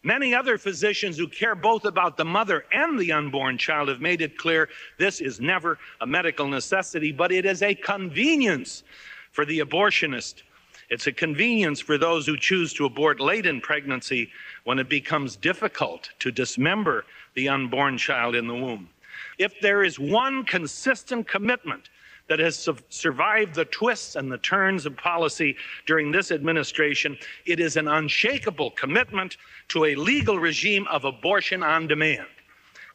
Many 0.06 0.34
other 0.34 0.58
physicians 0.58 1.16
who 1.16 1.26
care 1.26 1.54
both 1.54 1.86
about 1.86 2.18
the 2.18 2.26
mother 2.26 2.66
and 2.70 2.98
the 2.98 3.10
unborn 3.12 3.56
child 3.56 3.88
have 3.88 4.02
made 4.02 4.20
it 4.20 4.36
clear 4.36 4.68
this 4.98 5.22
is 5.22 5.40
never 5.40 5.78
a 6.02 6.06
medical 6.06 6.46
necessity, 6.46 7.10
but 7.10 7.32
it 7.32 7.46
is 7.46 7.62
a 7.62 7.74
convenience 7.74 8.84
for 9.32 9.46
the 9.46 9.60
abortionist. 9.60 10.42
It's 10.90 11.06
a 11.06 11.12
convenience 11.12 11.80
for 11.80 11.96
those 11.96 12.26
who 12.26 12.36
choose 12.36 12.74
to 12.74 12.84
abort 12.84 13.18
late 13.18 13.46
in 13.46 13.62
pregnancy 13.62 14.30
when 14.64 14.78
it 14.78 14.90
becomes 14.90 15.36
difficult 15.36 16.10
to 16.18 16.30
dismember 16.30 17.06
the 17.32 17.48
unborn 17.48 17.96
child 17.96 18.34
in 18.34 18.46
the 18.46 18.54
womb. 18.54 18.90
If 19.38 19.58
there 19.60 19.82
is 19.82 19.98
one 19.98 20.44
consistent 20.44 21.26
commitment 21.26 21.88
that 22.28 22.38
has 22.38 22.56
su- 22.56 22.76
survived 22.88 23.54
the 23.54 23.64
twists 23.66 24.16
and 24.16 24.30
the 24.30 24.38
turns 24.38 24.86
of 24.86 24.96
policy 24.96 25.56
during 25.86 26.10
this 26.10 26.30
administration. 26.30 27.16
It 27.46 27.60
is 27.60 27.76
an 27.76 27.88
unshakable 27.88 28.70
commitment 28.72 29.36
to 29.68 29.84
a 29.84 29.94
legal 29.94 30.38
regime 30.38 30.86
of 30.88 31.04
abortion 31.04 31.62
on 31.62 31.86
demand. 31.86 32.26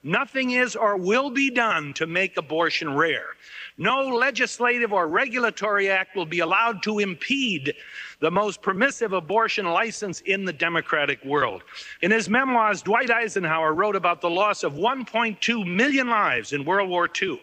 Nothing 0.03 0.51
is 0.51 0.77
or 0.77 0.95
will 0.95 1.29
be 1.29 1.51
done 1.51 1.93
to 1.95 2.07
make 2.07 2.37
abortion 2.37 2.95
rare. 2.95 3.35
No 3.77 4.07
legislative 4.07 4.93
or 4.93 5.07
regulatory 5.07 5.89
act 5.89 6.15
will 6.15 6.25
be 6.25 6.39
allowed 6.39 6.81
to 6.83 6.99
impede 6.99 7.73
the 8.21 8.31
most 8.31 8.61
permissive 8.61 9.11
abortion 9.11 9.65
license 9.65 10.21
in 10.21 10.45
the 10.45 10.53
democratic 10.53 11.23
world. 11.25 11.63
In 12.01 12.11
his 12.11 12.29
memoirs, 12.29 12.81
Dwight 12.81 13.11
Eisenhower 13.11 13.73
wrote 13.73 13.97
about 13.97 14.21
the 14.21 14.29
loss 14.29 14.63
of 14.63 14.73
1.2 14.73 15.65
million 15.65 16.07
lives 16.07 16.53
in 16.53 16.63
World 16.63 16.89
War 16.89 17.09
II. 17.21 17.41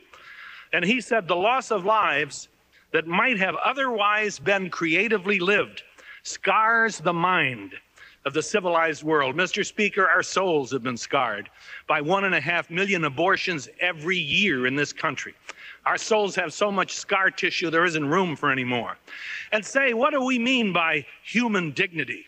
And 0.76 0.84
he 0.84 1.00
said 1.00 1.26
the 1.26 1.34
loss 1.34 1.70
of 1.70 1.86
lives 1.86 2.50
that 2.92 3.06
might 3.06 3.38
have 3.38 3.54
otherwise 3.64 4.38
been 4.38 4.68
creatively 4.68 5.38
lived 5.38 5.82
scars 6.22 6.98
the 6.98 7.14
mind 7.14 7.72
of 8.26 8.34
the 8.34 8.42
civilized 8.42 9.02
world. 9.02 9.34
Mr. 9.34 9.64
Speaker, 9.64 10.06
our 10.06 10.22
souls 10.22 10.70
have 10.72 10.82
been 10.82 10.98
scarred 10.98 11.48
by 11.86 12.02
one 12.02 12.24
and 12.24 12.34
a 12.34 12.40
half 12.42 12.68
million 12.68 13.04
abortions 13.04 13.70
every 13.80 14.18
year 14.18 14.66
in 14.66 14.76
this 14.76 14.92
country. 14.92 15.32
Our 15.86 15.96
souls 15.96 16.34
have 16.34 16.52
so 16.52 16.70
much 16.70 16.92
scar 16.92 17.30
tissue 17.30 17.70
there 17.70 17.86
isn't 17.86 18.10
room 18.10 18.36
for 18.36 18.50
any 18.50 18.64
more. 18.64 18.98
And 19.52 19.64
say, 19.64 19.94
what 19.94 20.10
do 20.10 20.22
we 20.22 20.38
mean 20.38 20.74
by 20.74 21.06
human 21.24 21.70
dignity? 21.70 22.26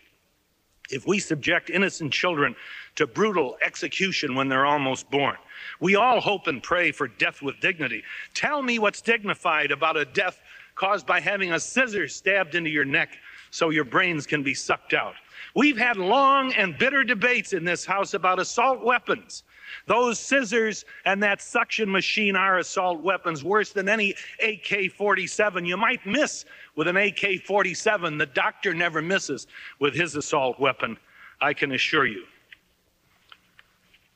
If 0.89 1.05
we 1.05 1.19
subject 1.19 1.69
innocent 1.69 2.11
children 2.11 2.55
to 2.95 3.05
brutal 3.05 3.57
execution 3.61 4.35
when 4.35 4.49
they're 4.49 4.65
almost 4.65 5.09
born, 5.11 5.35
we 5.79 5.95
all 5.95 6.19
hope 6.19 6.47
and 6.47 6.61
pray 6.61 6.91
for 6.91 7.07
death 7.07 7.41
with 7.41 7.59
dignity. 7.59 8.03
Tell 8.33 8.61
me 8.61 8.79
what's 8.79 9.01
dignified 9.01 9.71
about 9.71 9.97
a 9.97 10.05
death 10.05 10.39
caused 10.75 11.05
by 11.05 11.19
having 11.19 11.51
a 11.53 11.59
scissor 11.59 12.07
stabbed 12.07 12.55
into 12.55 12.69
your 12.69 12.85
neck 12.85 13.17
so 13.51 13.69
your 13.69 13.83
brains 13.83 14.25
can 14.25 14.43
be 14.43 14.53
sucked 14.53 14.93
out. 14.93 15.15
We've 15.55 15.77
had 15.77 15.97
long 15.97 16.53
and 16.53 16.77
bitter 16.77 17.03
debates 17.03 17.53
in 17.53 17.65
this 17.65 17.85
House 17.85 18.13
about 18.13 18.39
assault 18.39 18.83
weapons. 18.83 19.43
Those 19.85 20.19
scissors 20.19 20.85
and 21.05 21.21
that 21.23 21.41
suction 21.41 21.91
machine 21.91 22.35
are 22.35 22.59
assault 22.59 23.01
weapons 23.01 23.43
worse 23.43 23.71
than 23.71 23.89
any 23.89 24.15
AK 24.43 24.91
47 24.91 25.65
you 25.65 25.77
might 25.77 26.05
miss 26.05 26.45
with 26.75 26.87
an 26.87 26.97
AK 26.97 27.43
47. 27.45 28.17
The 28.17 28.25
doctor 28.25 28.73
never 28.73 29.01
misses 29.01 29.47
with 29.79 29.95
his 29.95 30.15
assault 30.15 30.59
weapon, 30.59 30.97
I 31.41 31.53
can 31.53 31.71
assure 31.71 32.05
you. 32.05 32.25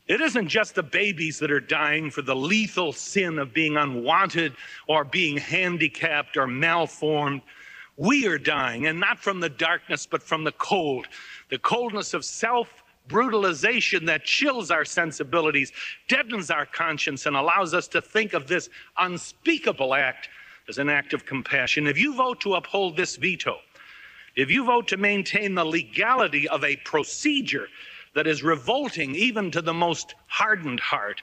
It 0.07 0.19
isn't 0.19 0.49
just 0.49 0.75
the 0.75 0.83
babies 0.83 1.39
that 1.39 1.51
are 1.51 1.61
dying 1.61 2.11
for 2.11 2.21
the 2.21 2.35
lethal 2.35 2.91
sin 2.91 3.39
of 3.39 3.53
being 3.53 3.77
unwanted 3.77 4.53
or 4.87 5.05
being 5.05 5.37
handicapped 5.37 6.35
or 6.35 6.45
malformed. 6.45 7.41
We 7.95 8.27
are 8.27 8.37
dying, 8.37 8.87
and 8.87 8.99
not 8.99 9.19
from 9.19 9.39
the 9.39 9.49
darkness, 9.49 10.05
but 10.05 10.21
from 10.21 10.43
the 10.43 10.51
cold, 10.53 11.07
the 11.49 11.59
coldness 11.59 12.13
of 12.13 12.25
self 12.25 12.82
brutalization 13.07 14.05
that 14.05 14.23
chills 14.23 14.71
our 14.71 14.85
sensibilities, 14.85 15.71
deadens 16.07 16.49
our 16.49 16.65
conscience, 16.65 17.25
and 17.25 17.35
allows 17.35 17.73
us 17.73 17.87
to 17.89 18.01
think 18.01 18.33
of 18.33 18.47
this 18.47 18.69
unspeakable 18.97 19.93
act 19.93 20.29
as 20.69 20.77
an 20.77 20.89
act 20.89 21.13
of 21.13 21.25
compassion. 21.25 21.87
If 21.87 21.97
you 21.97 22.15
vote 22.15 22.39
to 22.41 22.55
uphold 22.55 22.95
this 22.95 23.15
veto, 23.15 23.57
if 24.35 24.49
you 24.49 24.65
vote 24.65 24.87
to 24.87 24.97
maintain 24.97 25.53
the 25.53 25.65
legality 25.65 26.47
of 26.47 26.63
a 26.63 26.77
procedure 26.77 27.67
that 28.15 28.27
is 28.27 28.43
revolting 28.43 29.15
even 29.15 29.51
to 29.51 29.61
the 29.61 29.73
most 29.73 30.15
hardened 30.27 30.79
heart, 30.79 31.21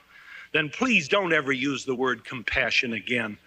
then 0.53 0.69
please 0.69 1.07
don't 1.07 1.33
ever 1.33 1.51
use 1.51 1.85
the 1.85 1.95
word 1.95 2.23
compassion 2.23 2.93
again. 2.93 3.37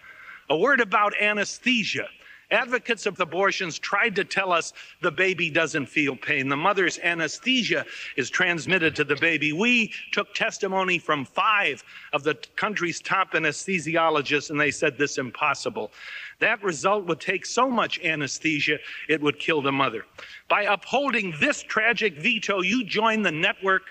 A 0.49 0.57
word 0.57 0.81
about 0.81 1.19
anesthesia 1.19 2.07
Advocates 2.55 3.05
of 3.05 3.19
abortions 3.19 3.77
tried 3.77 4.15
to 4.15 4.23
tell 4.23 4.53
us 4.53 4.71
the 5.01 5.11
baby 5.11 5.49
doesn't 5.49 5.87
feel 5.87 6.15
pain. 6.15 6.47
The 6.47 6.55
mother's 6.55 6.97
anesthesia 6.99 7.85
is 8.15 8.29
transmitted 8.29 8.95
to 8.95 9.03
the 9.03 9.17
baby. 9.17 9.51
We 9.51 9.91
took 10.13 10.33
testimony 10.33 10.97
from 10.97 11.25
five 11.25 11.83
of 12.13 12.23
the 12.23 12.35
country's 12.55 13.01
top 13.01 13.33
anesthesiologists, 13.33 14.51
and 14.51 14.59
they 14.59 14.71
said 14.71 14.97
this 14.97 15.17
impossible. 15.17 15.91
That 16.39 16.63
result 16.63 17.05
would 17.07 17.19
take 17.19 17.45
so 17.45 17.69
much 17.69 17.99
anesthesia, 17.99 18.77
it 19.09 19.21
would 19.21 19.37
kill 19.37 19.61
the 19.61 19.73
mother. 19.73 20.05
By 20.47 20.63
upholding 20.63 21.35
this 21.41 21.61
tragic 21.61 22.17
veto, 22.17 22.61
you 22.61 22.85
join 22.85 23.21
the 23.21 23.33
network 23.33 23.83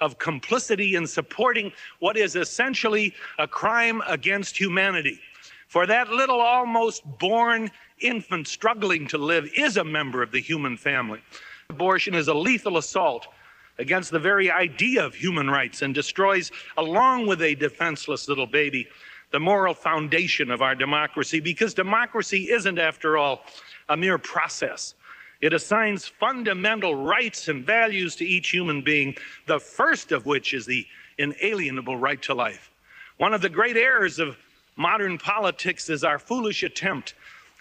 of 0.00 0.18
complicity 0.18 0.96
in 0.96 1.06
supporting 1.06 1.70
what 2.00 2.16
is 2.16 2.34
essentially 2.34 3.14
a 3.38 3.46
crime 3.46 4.02
against 4.08 4.58
humanity. 4.58 5.20
For 5.68 5.86
that 5.86 6.08
little 6.08 6.40
almost 6.40 7.02
born 7.18 7.70
infant 8.00 8.48
struggling 8.48 9.06
to 9.08 9.18
live 9.18 9.48
is 9.56 9.76
a 9.76 9.84
member 9.84 10.22
of 10.22 10.32
the 10.32 10.40
human 10.40 10.76
family. 10.76 11.20
Abortion 11.70 12.14
is 12.14 12.28
a 12.28 12.34
lethal 12.34 12.76
assault 12.76 13.28
against 13.78 14.10
the 14.10 14.18
very 14.18 14.50
idea 14.50 15.04
of 15.04 15.14
human 15.14 15.48
rights 15.48 15.82
and 15.82 15.94
destroys, 15.94 16.50
along 16.76 17.26
with 17.26 17.42
a 17.42 17.54
defenseless 17.54 18.28
little 18.28 18.46
baby, 18.46 18.88
the 19.30 19.40
moral 19.40 19.74
foundation 19.74 20.50
of 20.50 20.62
our 20.62 20.74
democracy 20.74 21.40
because 21.40 21.74
democracy 21.74 22.50
isn't, 22.50 22.78
after 22.78 23.16
all, 23.16 23.42
a 23.88 23.96
mere 23.96 24.18
process. 24.18 24.94
It 25.40 25.52
assigns 25.52 26.06
fundamental 26.06 26.96
rights 26.96 27.48
and 27.48 27.64
values 27.64 28.16
to 28.16 28.24
each 28.24 28.50
human 28.50 28.82
being, 28.82 29.16
the 29.46 29.60
first 29.60 30.10
of 30.10 30.26
which 30.26 30.54
is 30.54 30.66
the 30.66 30.86
inalienable 31.18 31.96
right 31.96 32.20
to 32.22 32.34
life. 32.34 32.70
One 33.18 33.34
of 33.34 33.42
the 33.42 33.48
great 33.48 33.76
errors 33.76 34.18
of 34.18 34.36
modern 34.76 35.18
politics 35.18 35.90
is 35.90 36.04
our 36.04 36.18
foolish 36.18 36.62
attempt 36.62 37.14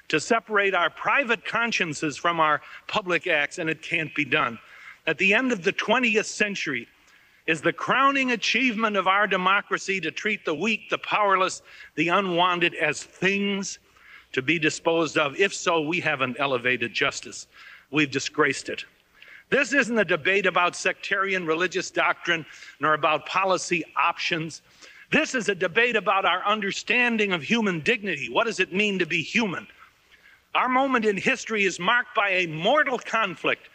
to 0.10 0.20
separate 0.20 0.74
our 0.74 0.90
private 0.90 1.46
consciences 1.46 2.18
from 2.18 2.40
our 2.40 2.62
public 2.88 3.28
acts, 3.28 3.58
and 3.58 3.70
it 3.70 3.82
can't 3.82 4.14
be 4.16 4.26
done. 4.26 4.58
At 5.06 5.18
the 5.18 5.34
end 5.34 5.52
of 5.52 5.64
the 5.64 5.74
20th 5.74 6.26
century, 6.26 6.88
is 7.48 7.62
the 7.62 7.74
crowning 7.74 8.32
achievement 8.32 8.98
of 8.98 9.08
our 9.08 9.26
democracy 9.26 10.02
to 10.02 10.12
treat 10.12 10.44
the 10.44 10.54
weak, 10.54 10.90
the 10.90 10.98
powerless, 10.98 11.62
the 11.96 12.10
unwanted 12.10 12.76
as 12.76 13.02
things 13.04 13.80
to 14.34 14.42
be 14.42 14.60
disposed 14.60 15.18
of. 15.18 15.40
If 15.40 15.54
so, 15.54 15.82
we 15.82 16.02
haven't 16.02 16.36
elevated 16.40 16.94
justice. 16.94 17.48
We've 17.90 18.12
disgraced 18.12 18.68
it. 18.68 18.84
This 19.50 19.72
isn't 19.72 19.98
a 19.98 20.04
debate 20.04 20.46
about 20.46 20.76
sectarian 20.76 21.46
religious 21.46 21.90
doctrine 21.90 22.46
nor 22.82 22.94
about 22.94 23.26
policy 23.26 23.86
options. 23.96 24.62
This 25.10 25.34
is 25.34 25.48
a 25.48 25.56
debate 25.56 25.96
about 25.96 26.26
our 26.26 26.46
understanding 26.46 27.32
of 27.32 27.42
human 27.42 27.80
dignity. 27.80 28.28
What 28.30 28.46
does 28.46 28.60
it 28.60 28.74
mean 28.74 29.00
to 29.00 29.06
be 29.06 29.22
human? 29.22 29.66
Our 30.58 30.70
moment 30.70 31.06
in 31.06 31.18
history 31.18 31.66
is 31.66 31.80
marked 31.80 32.16
by 32.16 32.30
a 32.30 32.48
mortal 32.48 32.98
conflict 32.98 33.70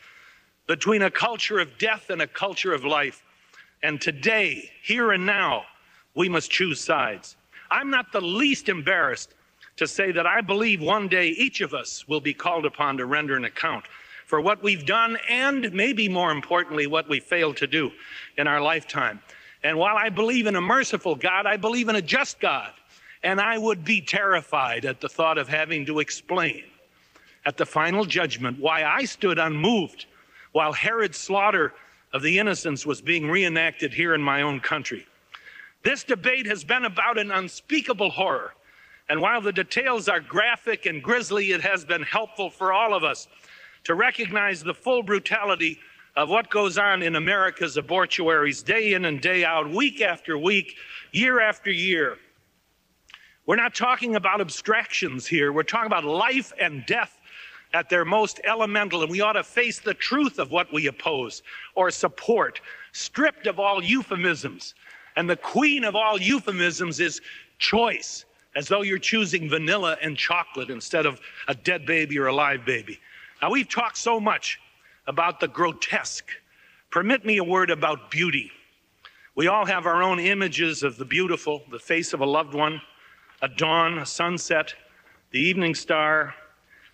between 0.66 1.03
a 1.03 1.12
culture 1.12 1.61
of 1.61 1.79
death 1.79 2.11
and 2.11 2.21
a 2.21 2.27
culture 2.27 2.73
of 2.73 2.85
life. 2.85 3.23
And 3.85 4.01
today, 4.01 4.68
here 4.83 5.12
and 5.12 5.25
now, 5.25 5.62
we 6.16 6.29
must 6.29 6.51
choose 6.51 6.81
sides. 6.81 7.37
I'm 7.71 7.88
not 7.88 8.11
the 8.11 8.21
least 8.21 8.68
embarrassed 8.68 9.33
to 9.77 9.87
say 9.87 10.11
that 10.11 10.27
I 10.27 10.40
believe 10.40 10.81
one 10.81 11.07
day 11.07 11.29
each 11.29 11.61
of 11.61 11.73
us 11.73 12.09
will 12.09 12.21
be 12.21 12.35
called 12.35 12.66
upon 12.66 12.97
to 12.97 13.07
render 13.07 13.37
an 13.37 13.45
account 13.45 13.85
for 14.27 14.40
what 14.40 14.61
we've 14.61 14.85
done 14.85 15.16
and 15.29 15.73
maybe 15.73 16.09
more 16.09 16.33
importantly, 16.33 16.88
what 16.88 17.09
we 17.09 17.21
failed 17.21 17.59
to 17.59 17.68
do 17.68 17.92
in 18.37 18.49
our 18.49 18.61
lifetime. 18.61 19.21
And 19.62 19.79
while 19.79 19.97
I 19.97 20.09
believe 20.09 20.49
in 20.49 20.57
a 20.57 20.61
merciful 20.61 21.14
God, 21.14 21.47
I 21.47 21.59
believe 21.59 21.88
in 21.88 21.95
a 21.95 22.03
just 22.03 22.40
God. 22.40 22.73
And 23.23 23.40
I 23.40 23.57
would 23.57 23.85
be 23.85 24.01
terrified 24.01 24.85
at 24.85 25.01
the 25.01 25.09
thought 25.09 25.38
of 25.38 25.49
having 25.49 25.87
to 25.87 26.01
explain 26.01 26.64
at 27.44 27.57
the 27.57 27.66
final 27.66 28.05
judgment 28.05 28.59
why 28.59 28.85
I 28.85 29.05
stood 29.05 29.38
unmoved 29.38 30.07
while 30.52 30.72
Herod's 30.72 31.18
slaughter 31.18 31.72
of 32.12 32.22
the 32.22 32.38
innocents 32.38 32.85
was 32.85 33.00
being 33.00 33.28
reenacted 33.28 33.92
here 33.92 34.14
in 34.14 34.22
my 34.22 34.42
own 34.42 34.61
country. 34.61 35.07
This 35.83 36.05
debate 36.05 36.46
has 36.46 36.62
been 36.62 36.85
about 36.85 37.18
an 37.18 37.31
unspeakable 37.31 38.11
horror. 38.11 38.55
And 39.09 39.20
while 39.20 39.40
the 39.40 39.52
details 39.52 40.09
are 40.09 40.20
graphic 40.20 40.87
and 40.87 41.02
grisly, 41.02 41.52
it 41.52 41.61
has 41.61 41.85
been 41.85 42.02
helpful 42.02 42.50
for 42.50 42.72
all 42.72 42.94
of 42.94 43.02
us 43.02 43.26
to 43.85 43.94
recognize 43.94 44.62
the 44.62 44.74
full 44.74 45.02
brutality 45.02 45.78
of 46.14 46.28
what 46.28 46.50
goes 46.50 46.78
on 46.78 47.02
in 47.02 47.16
America's 47.16 47.76
abortuaries 47.76 48.62
day 48.62 48.92
in 48.92 49.07
and 49.07 49.20
day 49.20 49.44
out, 49.44 49.68
week 49.68 50.00
after 50.00 50.38
week, 50.38 50.76
year 51.11 51.40
after 51.40 51.70
year. 51.70 52.18
We're 53.46 53.57
not 53.57 53.74
talking 53.74 54.14
about 54.14 54.40
abstractions 54.40 55.26
here. 55.26 55.52
We're 55.52 55.64
talking 55.64 55.87
about 55.87 56.05
life 56.05 56.52
and 56.61 56.87
death 56.87 57.18
at 57.75 57.89
their 57.89 58.05
most 58.05 58.41
elemental, 58.45 59.03
and 59.03 59.11
we 59.11 59.21
ought 59.21 59.33
to 59.33 59.45
face 59.45 59.81
the 59.81 59.95
truth 59.95 60.39
of 60.39 60.51
what 60.51 60.73
we 60.73 60.87
oppose 60.87 61.43
or 61.75 61.91
support, 61.91 62.61
stripped 62.93 63.47
of 63.47 63.59
all 63.59 63.83
euphemisms. 63.83 64.75
And 65.17 65.29
the 65.29 65.37
queen 65.37 65.85
of 65.85 65.97
all 65.97 66.21
euphemisms 66.21 67.01
is 67.01 67.21
choice, 67.59 68.25
as 68.55 68.69
though 68.69 68.83
you're 68.83 68.99
choosing 68.99 69.49
vanilla 69.49 69.97
and 70.03 70.17
chocolate 70.17 70.71
instead 70.71 71.07
of 71.07 71.21
a 71.49 71.55
dead 71.55 71.87
baby 71.87 72.19
or 72.19 72.27
a 72.27 72.35
live 72.35 72.65
baby. 72.65 73.01
Now, 73.41 73.51
we've 73.51 73.69
talked 73.69 73.99
so 73.99 74.21
much 74.21 74.61
about 75.07 75.41
the 75.41 75.49
grotesque. 75.49 76.29
Permit 76.91 77.25
me 77.25 77.39
a 77.39 77.45
word 77.45 77.71
about 77.71 78.11
beauty. 78.11 78.53
We 79.35 79.47
all 79.47 79.65
have 79.65 79.87
our 79.87 80.03
own 80.03 80.21
images 80.21 80.83
of 80.83 80.99
the 80.99 81.07
beautiful, 81.07 81.63
the 81.71 81.79
face 81.79 82.13
of 82.13 82.21
a 82.21 82.27
loved 82.27 82.55
one, 82.55 82.83
a 83.41 83.49
dawn, 83.49 83.99
a 83.99 84.07
sunset, 84.07 84.75
the 85.31 85.41
evening 85.41 85.75
star. 85.75 86.35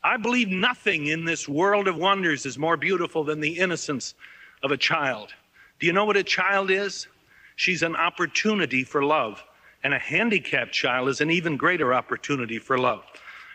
I 0.03 0.17
believe 0.17 0.49
nothing 0.49 1.07
in 1.07 1.25
this 1.25 1.49
world 1.49 1.89
of 1.89 1.97
wonders 1.97 2.47
is 2.47 2.57
more 2.59 2.77
beautiful 2.77 3.25
than 3.25 3.41
the 3.41 3.59
innocence 3.59 4.15
of 4.63 4.71
a 4.71 4.77
child. 4.77 5.33
Do 5.81 5.87
you 5.87 5.93
know 5.93 6.05
what 6.05 6.17
a 6.17 6.23
child 6.23 6.71
is? 6.71 7.09
She's 7.57 7.83
an 7.83 7.97
opportunity 7.97 8.85
for 8.85 9.03
love. 9.03 9.43
And 9.83 9.95
a 9.95 9.99
handicapped 9.99 10.73
child 10.73 11.09
is 11.09 11.21
an 11.21 11.31
even 11.31 11.57
greater 11.57 11.95
opportunity 11.95 12.59
for 12.59 12.79
love. 12.79 13.05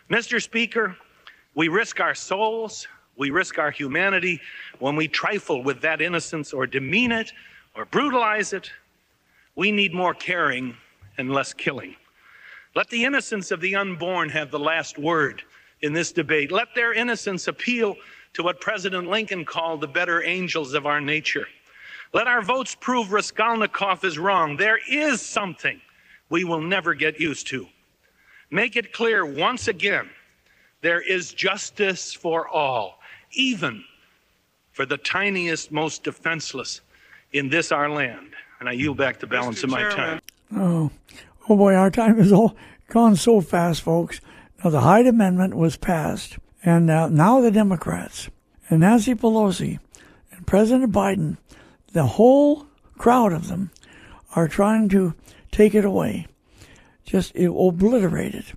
Mr. 0.09 0.41
Speaker, 0.41 0.95
we 1.55 1.67
risk 1.67 1.99
our 1.99 2.15
souls, 2.15 2.87
we 3.17 3.29
risk 3.29 3.57
our 3.59 3.71
humanity 3.71 4.39
when 4.79 4.95
we 4.95 5.07
trifle 5.07 5.63
with 5.63 5.81
that 5.81 6.01
innocence 6.01 6.53
or 6.53 6.65
demean 6.65 7.11
it 7.11 7.31
or 7.75 7.85
brutalize 7.85 8.53
it. 8.53 8.71
We 9.55 9.71
need 9.71 9.93
more 9.93 10.13
caring 10.13 10.75
and 11.17 11.31
less 11.31 11.53
killing. 11.53 11.95
Let 12.75 12.89
the 12.89 13.03
innocence 13.03 13.51
of 13.51 13.61
the 13.61 13.75
unborn 13.75 14.29
have 14.29 14.49
the 14.49 14.59
last 14.59 14.97
word 14.97 15.43
in 15.83 15.93
this 15.93 16.11
debate. 16.11 16.51
Let 16.51 16.73
their 16.73 16.93
innocence 16.93 17.47
appeal 17.47 17.95
to 18.33 18.41
what 18.41 18.59
President 18.59 19.07
Lincoln 19.07 19.45
called 19.45 19.81
the 19.81 19.87
better 19.87 20.23
angels 20.23 20.73
of 20.73 20.87
our 20.87 20.99
nature. 20.99 21.45
Let 22.13 22.27
our 22.27 22.41
votes 22.41 22.75
prove 22.79 23.11
Raskolnikov 23.11 24.03
is 24.03 24.17
wrong. 24.17 24.57
There 24.57 24.79
is 24.89 25.21
something 25.21 25.79
we 26.29 26.45
will 26.45 26.61
never 26.61 26.93
get 26.93 27.19
used 27.19 27.47
to. 27.47 27.67
Make 28.49 28.75
it 28.75 28.93
clear 28.93 29.25
once 29.25 29.67
again 29.67 30.09
there 30.81 31.01
is 31.01 31.33
justice 31.33 32.13
for 32.13 32.47
all, 32.47 32.99
even 33.33 33.83
for 34.71 34.85
the 34.85 34.97
tiniest, 34.97 35.71
most 35.71 36.03
defenseless 36.03 36.81
in 37.33 37.49
this 37.49 37.71
our 37.71 37.89
land. 37.89 38.31
And 38.59 38.69
I 38.69 38.73
yield 38.73 38.97
back 38.97 39.19
the 39.19 39.27
balance 39.27 39.59
Mr. 39.59 39.63
of 39.65 39.69
my 39.71 39.81
Chairman. 39.89 39.95
time. 39.95 40.21
Oh, 40.55 40.91
oh 41.49 41.57
boy, 41.57 41.73
our 41.73 41.91
time 41.91 42.19
is 42.19 42.31
all 42.31 42.55
gone 42.89 43.15
so 43.15 43.41
fast, 43.41 43.81
folks. 43.81 44.21
Now, 44.63 44.69
the 44.69 44.81
Hyde 44.81 45.07
Amendment 45.07 45.55
was 45.55 45.75
passed, 45.75 46.37
and 46.63 46.89
uh, 46.89 47.09
now 47.09 47.41
the 47.41 47.51
Democrats 47.51 48.29
and 48.69 48.79
Nancy 48.79 49.13
Pelosi 49.13 49.79
and 50.31 50.47
President 50.47 50.93
Biden, 50.93 51.35
the 51.91 52.05
whole 52.05 52.67
crowd 52.97 53.33
of 53.33 53.49
them, 53.49 53.71
are 54.37 54.47
trying 54.47 54.87
to 54.89 55.15
take 55.51 55.75
it 55.75 55.83
away, 55.83 56.27
just 57.03 57.35
obliterate 57.35 58.33
it. 58.35 58.53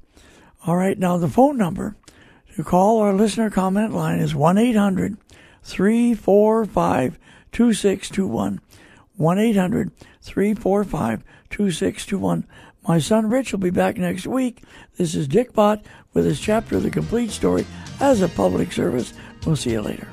All 0.64 0.77
right, 0.77 0.97
now 0.97 1.19
the 1.19 1.29
phone 1.29 1.57
number 1.57 1.97
to 2.55 2.62
call 2.62 3.01
our 3.01 3.12
listener 3.12 3.51
comment 3.51 3.92
line 3.92 4.21
is 4.21 4.33
1 4.33 4.59
800 4.59 5.16
345 5.64 7.19
2621. 7.51 8.61
1 9.16 9.38
800 9.38 9.90
345 10.23 11.25
2621. 11.51 12.47
My 12.87 13.01
son 13.01 13.29
Rich 13.29 13.53
will 13.53 13.59
be 13.59 13.70
back 13.70 13.96
next 13.96 14.27
week. 14.27 14.62
This 14.96 15.14
is 15.14 15.27
Dick 15.27 15.53
Bott 15.53 15.85
with 16.14 16.25
his 16.25 16.40
chapter 16.40 16.77
of 16.77 16.85
the 16.85 16.90
complete 16.90 17.31
story 17.31 17.66
as 18.01 18.22
a 18.22 18.29
public 18.29 18.72
service. 18.72 19.12
We'll 19.44 19.57
see 19.57 19.72
you 19.72 19.83
later. 19.83 20.09